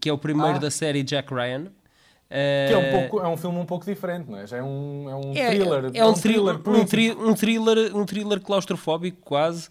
que 0.00 0.08
é 0.08 0.12
o 0.12 0.18
primeiro 0.18 0.56
Ah. 0.56 0.58
da 0.58 0.70
série 0.70 1.02
Jack 1.02 1.32
Ryan. 1.32 1.64
Que 2.28 2.34
é 2.74 2.76
um, 2.76 2.80
Eh, 2.82 3.08
pouco, 3.08 3.24
é 3.24 3.28
um 3.28 3.36
filme 3.36 3.58
um 3.58 3.64
pouco 3.64 3.86
diferente, 3.86 4.28
não 4.28 4.36
é? 4.38 4.46
Já 4.48 4.56
é 4.56 4.62
um, 4.62 5.08
é 5.08 5.14
um 5.14 5.32
é, 5.32 5.48
thriller. 5.50 5.90
é 5.94 6.04
um, 6.04 6.12
thriller, 6.12 6.56
um, 6.56 6.58
político. 6.60 6.90
tri- 6.90 7.12
um 7.14 7.34
thriller, 7.34 7.96
um 7.96 8.04
thriller 8.04 8.40
claustrofóbico 8.40 9.18
quase, 9.22 9.68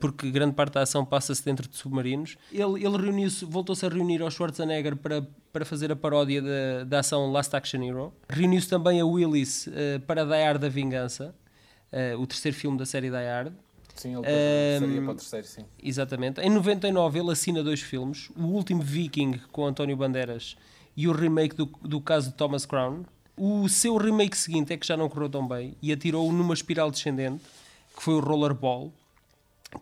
porque 0.00 0.30
grande 0.30 0.54
parte 0.54 0.74
da 0.74 0.82
ação 0.82 1.04
passa-se 1.04 1.44
dentro 1.44 1.68
de 1.68 1.76
submarinos. 1.76 2.36
Ele, 2.52 2.84
ele 2.84 2.96
reuniu-se, 2.96 3.44
voltou-se 3.44 3.84
a 3.84 3.88
reunir 3.88 4.20
ao 4.22 4.30
Schwarzenegger 4.30 4.96
para, 4.96 5.26
para 5.52 5.64
fazer 5.64 5.90
a 5.90 5.96
paródia 5.96 6.42
da, 6.42 6.84
da 6.84 6.98
ação 7.00 7.30
Last 7.32 7.54
Action 7.56 7.82
Hero. 7.82 8.12
Reuniu-se 8.28 8.68
também 8.68 9.00
a 9.00 9.06
Willis 9.06 9.68
eh, 9.68 9.98
para 10.06 10.24
Die 10.24 10.42
Hard 10.44 10.60
da 10.60 10.68
Vingança, 10.68 11.34
eh, 11.90 12.14
o 12.16 12.26
terceiro 12.26 12.56
filme 12.56 12.76
da 12.78 12.84
série 12.84 13.08
Die 13.08 13.16
Hard. 13.16 13.52
Sim, 13.94 14.16
ele 14.16 14.26
Ehm, 14.26 14.80
seria 14.80 15.02
para 15.02 15.12
o 15.12 15.14
terceiro, 15.14 15.46
sim. 15.46 15.64
Exatamente. 15.82 16.40
Em 16.40 16.50
99 16.50 17.18
ele 17.20 17.30
assina 17.30 17.62
dois 17.62 17.80
filmes, 17.80 18.28
o 18.36 18.42
último 18.46 18.82
Viking 18.82 19.40
com 19.52 19.64
António 19.66 19.96
Bandeiras 19.96 20.56
e 20.96 21.06
o 21.08 21.12
remake 21.12 21.54
do, 21.54 21.66
do 21.80 22.00
caso 22.00 22.30
de 22.30 22.34
Thomas 22.36 22.66
Crown. 22.66 23.04
O 23.36 23.68
seu 23.68 23.96
remake 23.96 24.36
seguinte 24.36 24.72
é 24.72 24.76
que 24.76 24.86
já 24.86 24.96
não 24.96 25.08
correu 25.08 25.28
tão 25.28 25.46
bem 25.46 25.76
e 25.80 25.92
atirou-o 25.92 26.32
numa 26.32 26.54
espiral 26.54 26.90
descendente, 26.90 27.42
que 27.96 28.02
foi 28.02 28.14
o 28.14 28.20
Rollerball, 28.20 28.92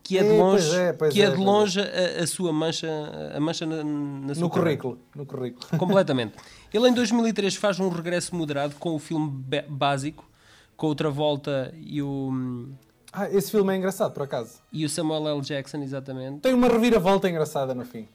que 0.02 0.18
é 0.18 0.22
de 0.22 0.28
É, 0.30 0.38
longe, 0.38 0.64
pois 0.68 0.74
é, 0.78 0.92
pois 0.92 1.12
que 1.14 1.22
é, 1.22 1.24
é, 1.26 1.30
de 1.30 1.36
longe 1.36 1.80
a, 1.80 2.22
a 2.22 2.26
sua 2.26 2.52
mancha, 2.52 2.88
a 3.34 3.40
mancha 3.40 3.66
na, 3.66 3.82
na 3.84 4.34
sua 4.34 4.42
No 4.44 4.50
currículo. 4.50 4.98
No 5.14 5.26
currículo. 5.26 5.66
Completamente. 5.78 6.34
Ele 6.72 6.88
em 6.88 6.94
2003 6.94 7.54
faz 7.56 7.78
um 7.80 7.88
regresso 7.88 8.34
moderado 8.34 8.74
com 8.78 8.94
o 8.94 8.98
filme 8.98 9.30
básico, 9.68 10.28
com 10.76 10.88
o 10.88 10.94
Travolta 10.94 11.72
e 11.76 12.00
o, 12.02 12.68
Ah, 13.12 13.28
esse 13.30 13.50
filme 13.50 13.72
é 13.72 13.76
engraçado, 13.76 14.12
por 14.12 14.22
acaso. 14.22 14.54
e 14.72 14.84
o 14.84 14.88
Samuel 14.88 15.28
L. 15.28 15.40
Jackson, 15.42 15.78
exatamente. 15.82 16.40
Tem 16.40 16.54
uma 16.54 16.68
reviravolta 16.68 17.28
engraçada 17.28 17.74
no 17.74 17.84
fim. 17.84 18.08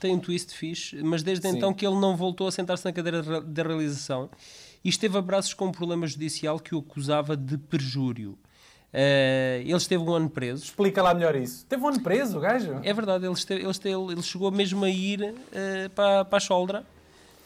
tem 0.00 0.14
um 0.14 0.18
twist 0.18 0.52
fixe, 0.54 1.02
mas 1.02 1.22
desde 1.22 1.48
Sim. 1.48 1.56
então 1.56 1.72
que 1.72 1.86
ele 1.86 1.96
não 1.98 2.16
voltou 2.16 2.48
a 2.48 2.52
sentar-se 2.52 2.84
na 2.84 2.92
cadeira 2.92 3.22
da 3.42 3.62
realização 3.62 4.28
e 4.84 4.88
esteve 4.88 5.16
a 5.16 5.20
braços 5.22 5.54
com 5.54 5.66
um 5.66 5.72
problema 5.72 6.06
judicial 6.06 6.58
que 6.58 6.74
o 6.74 6.78
acusava 6.80 7.36
de 7.36 7.56
perjúrio. 7.56 8.36
Eh, 8.94 9.62
ele 9.64 9.74
esteve 9.76 10.02
um 10.02 10.12
ano 10.12 10.28
preso. 10.28 10.64
Explica 10.64 11.02
lá 11.02 11.14
melhor 11.14 11.34
isso. 11.34 11.64
Teve 11.66 11.82
um 11.82 11.88
ano 11.88 12.00
preso, 12.02 12.36
o 12.38 12.40
gajo? 12.40 12.78
É 12.82 12.92
verdade, 12.92 13.24
ele, 13.24 13.32
esteve- 13.32 13.62
ele, 13.62 13.70
esteve- 13.70 14.12
ele 14.12 14.22
chegou 14.22 14.50
mesmo 14.50 14.84
a 14.84 14.90
ir 14.90 15.34
eh, 15.52 15.88
para, 15.94 16.24
para 16.26 16.36
a 16.36 16.40
Choldra. 16.40 16.84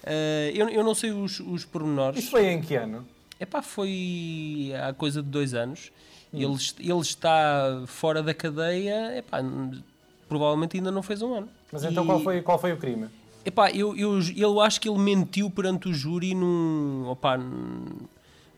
Eh, 0.05 0.53
eu, 0.55 0.69
eu 0.69 0.83
não 0.83 0.95
sei 0.95 1.13
os, 1.13 1.39
os 1.41 1.65
pormenores. 1.65 2.19
Isso 2.19 2.31
foi 2.33 2.47
em 2.49 2.61
que 2.61 2.75
ano? 2.75 3.07
Epá, 3.39 3.63
foi 3.63 4.73
há 4.83 4.93
coisa 4.93 5.23
de 5.23 5.29
dois 5.29 5.55
anos. 5.55 5.93
Hum. 6.35 6.39
Ele, 6.41 6.57
ele 6.81 7.01
está 7.01 7.83
fora 7.87 8.23
da 8.23 8.35
cadeia, 8.35 9.17
epá, 9.19 9.41
n- 9.41 9.85
provavelmente 10.29 10.77
ainda 10.77 10.91
não 10.91 11.03
fez 11.03 11.23
um 11.23 11.33
ano. 11.35 11.49
Mas 11.71 11.85
então 11.85 12.03
E- 12.03 12.07
qual 12.07 12.21
foi, 12.21 12.43
qual 12.43 12.59
foi 12.59 12.73
o 12.73 12.77
crime? 12.77 13.07
Epá, 13.45 13.71
eu, 13.71 13.97
eu, 13.97 14.19
eu 14.37 14.61
acho 14.61 14.81
que 14.81 14.89
ele 14.89 14.99
mentiu 14.99 15.49
perante 15.49 15.89
o 15.89 15.95
júri 15.95 16.35
num, 16.35 17.07
opá, 17.09 17.39
num- 17.39 17.87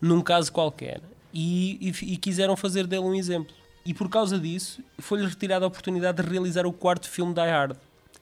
num 0.00 0.22
caso 0.22 0.50
qualquer 0.50 1.02
e, 1.32 1.78
e- 2.02 2.12
e 2.12 2.16
quiseram 2.16 2.56
fazer 2.56 2.86
dele 2.86 3.02
um 3.02 3.14
exemplo. 3.14 3.54
E 3.84 3.94
por 3.94 4.08
causa 4.08 4.38
disso 4.38 4.82
foi-lhe 4.98 5.26
retirada 5.26 5.64
a 5.64 5.68
oportunidade 5.68 6.22
de 6.22 6.28
realizar 6.28 6.66
o 6.66 6.72
quarto 6.72 7.08
filme 7.08 7.32
Die 7.34 7.40
Hard. 7.40 7.76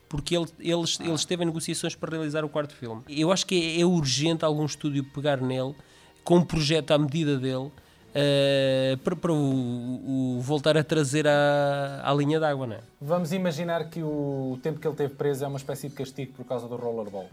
Porque 0.09 0.37
ele, 0.37 0.47
ele, 0.61 0.85
ele 1.01 1.13
esteve 1.15 1.43
em 1.43 1.47
negociações 1.47 1.95
para 1.97 2.11
realizar 2.17 2.45
o 2.45 2.49
quarto 2.49 2.75
filme. 2.75 3.03
Eu 3.09 3.33
acho 3.33 3.45
que 3.45 3.55
é, 3.77 3.81
é 3.81 3.85
urgente 3.85 4.45
algum 4.45 4.65
estúdio 4.65 5.03
pegar 5.03 5.41
nele, 5.41 5.75
com 6.23 6.37
um 6.37 6.45
projeto 6.45 6.93
à 6.93 6.99
medida 6.99 7.37
dele, 7.37 7.73
uh, 8.17 8.97
para, 8.99 9.17
para 9.17 9.33
o, 9.33 9.37
o, 9.37 10.41
voltar 10.41 10.77
a 10.77 10.83
trazer 10.83 11.27
à, 11.27 12.03
à 12.05 12.15
linha 12.15 12.41
d'água, 12.41 12.67
não 12.67 12.77
é? 12.77 12.81
Vamos 13.01 13.33
imaginar 13.33 13.91
que 13.91 14.03
o 14.03 14.59
tempo 14.63 14.81
que 14.81 14.89
ele 14.89 14.97
teve 14.97 15.15
preso 15.15 15.45
é 15.45 15.49
uma 15.49 15.59
espécie 15.59 15.89
de 15.89 15.95
castigo 15.95 16.33
por 16.33 16.45
causa 16.45 16.67
do 16.67 16.77
rollerball. 16.77 17.29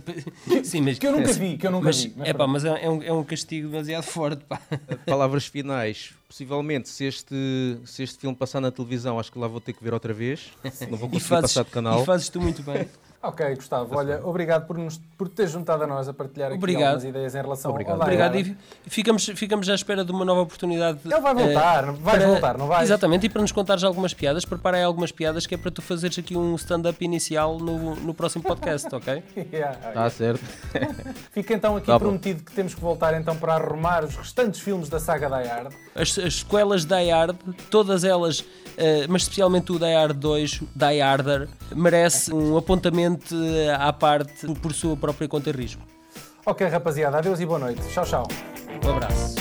Sim, 0.62 0.82
mas, 0.82 0.98
que 0.98 1.06
eu 1.06 1.12
nunca 1.12 1.32
vi, 1.32 1.56
que 1.56 1.66
eu 1.66 1.70
nunca 1.70 1.86
mas, 1.86 2.04
vi. 2.04 2.12
Mas, 2.16 2.28
é, 2.28 2.34
pá, 2.34 2.46
mas 2.46 2.64
é, 2.64 2.88
um, 2.88 3.02
é 3.02 3.12
um 3.12 3.24
castigo 3.24 3.68
demasiado 3.68 4.02
forte. 4.02 4.44
Pá. 4.44 4.60
Palavras 5.06 5.46
finais. 5.46 6.14
Possivelmente, 6.28 6.90
se 6.90 7.04
este, 7.04 7.78
se 7.86 8.02
este 8.02 8.18
filme 8.18 8.36
passar 8.36 8.60
na 8.60 8.70
televisão, 8.70 9.18
acho 9.18 9.32
que 9.32 9.38
lá 9.38 9.48
vou 9.48 9.60
ter 9.60 9.72
que 9.72 9.82
ver 9.82 9.94
outra 9.94 10.12
vez. 10.12 10.50
Não 10.90 10.98
vou 10.98 11.08
conseguir 11.08 11.20
fazes, 11.20 11.54
passar 11.54 11.64
de 11.64 11.70
canal. 11.70 12.02
E 12.02 12.04
fazes 12.04 12.28
tu 12.28 12.40
muito 12.40 12.62
bem. 12.62 12.86
Ok, 13.20 13.56
Gustavo, 13.56 13.96
olha, 13.96 14.24
obrigado 14.24 14.64
por, 14.64 14.78
nos, 14.78 15.00
por 15.16 15.28
ter 15.28 15.48
juntado 15.48 15.82
a 15.82 15.86
nós 15.88 16.08
a 16.08 16.14
partilhar 16.14 16.50
aqui 16.50 16.58
obrigado. 16.58 16.84
algumas 16.84 17.04
ideias 17.04 17.34
em 17.34 17.42
relação 17.42 17.72
obrigado. 17.72 17.96
ao 17.96 18.02
Obrigado, 18.02 18.36
e 18.36 18.56
ficamos, 18.86 19.26
ficamos 19.34 19.68
à 19.68 19.74
espera 19.74 20.04
de 20.04 20.12
uma 20.12 20.24
nova 20.24 20.42
oportunidade. 20.42 21.00
Ele 21.04 21.20
vai 21.20 21.34
voltar, 21.34 21.90
uh, 21.90 21.98
para, 21.98 22.26
voltar, 22.28 22.56
não 22.56 22.68
vai? 22.68 22.84
Exatamente, 22.84 23.26
e 23.26 23.28
para 23.28 23.42
nos 23.42 23.50
contares 23.50 23.82
algumas 23.82 24.14
piadas, 24.14 24.44
preparei 24.44 24.84
algumas 24.84 25.10
piadas 25.10 25.48
que 25.48 25.56
é 25.56 25.58
para 25.58 25.72
tu 25.72 25.82
fazeres 25.82 26.16
aqui 26.16 26.36
um 26.36 26.54
stand-up 26.54 27.04
inicial 27.04 27.58
no, 27.58 27.96
no 27.96 28.14
próximo 28.14 28.44
podcast, 28.44 28.86
ok? 28.94 29.20
Está 29.36 29.56
yeah, 29.56 30.10
certo. 30.10 30.44
Fica 31.34 31.54
então 31.54 31.76
aqui 31.76 31.88
tá 31.88 31.98
prometido 31.98 32.44
que 32.44 32.52
temos 32.52 32.72
que 32.72 32.80
voltar 32.80 33.18
então 33.20 33.36
para 33.36 33.54
arrumar 33.54 34.04
os 34.04 34.14
restantes 34.14 34.60
filmes 34.60 34.88
da 34.88 35.00
saga 35.00 35.26
Die 35.26 35.48
Hard. 35.48 35.72
As, 35.96 36.16
as 36.18 36.34
sequelas 36.36 36.84
Die 36.84 37.10
Hard, 37.10 37.36
todas 37.68 38.04
elas, 38.04 38.38
uh, 38.40 38.44
mas 39.08 39.22
especialmente 39.22 39.72
o 39.72 39.78
Die 39.78 39.92
Hard 39.92 40.16
2, 40.16 40.62
Die 40.76 41.00
Harder, 41.00 41.48
merece 41.74 42.32
um 42.32 42.56
apontamento 42.56 43.07
eh, 43.32 43.70
à 43.78 43.92
parte 43.92 44.46
por 44.54 44.72
sua 44.72 44.96
própria 44.96 45.28
conta 45.28 45.50
e 45.50 45.52
risco. 45.52 45.82
Ok, 46.44 46.66
rapaziada, 46.66 47.18
adeus 47.18 47.40
e 47.40 47.46
boa 47.46 47.58
noite. 47.58 47.80
Tchau, 47.92 48.04
tchau. 48.04 48.28
Um 48.84 48.90
abraço. 48.90 49.36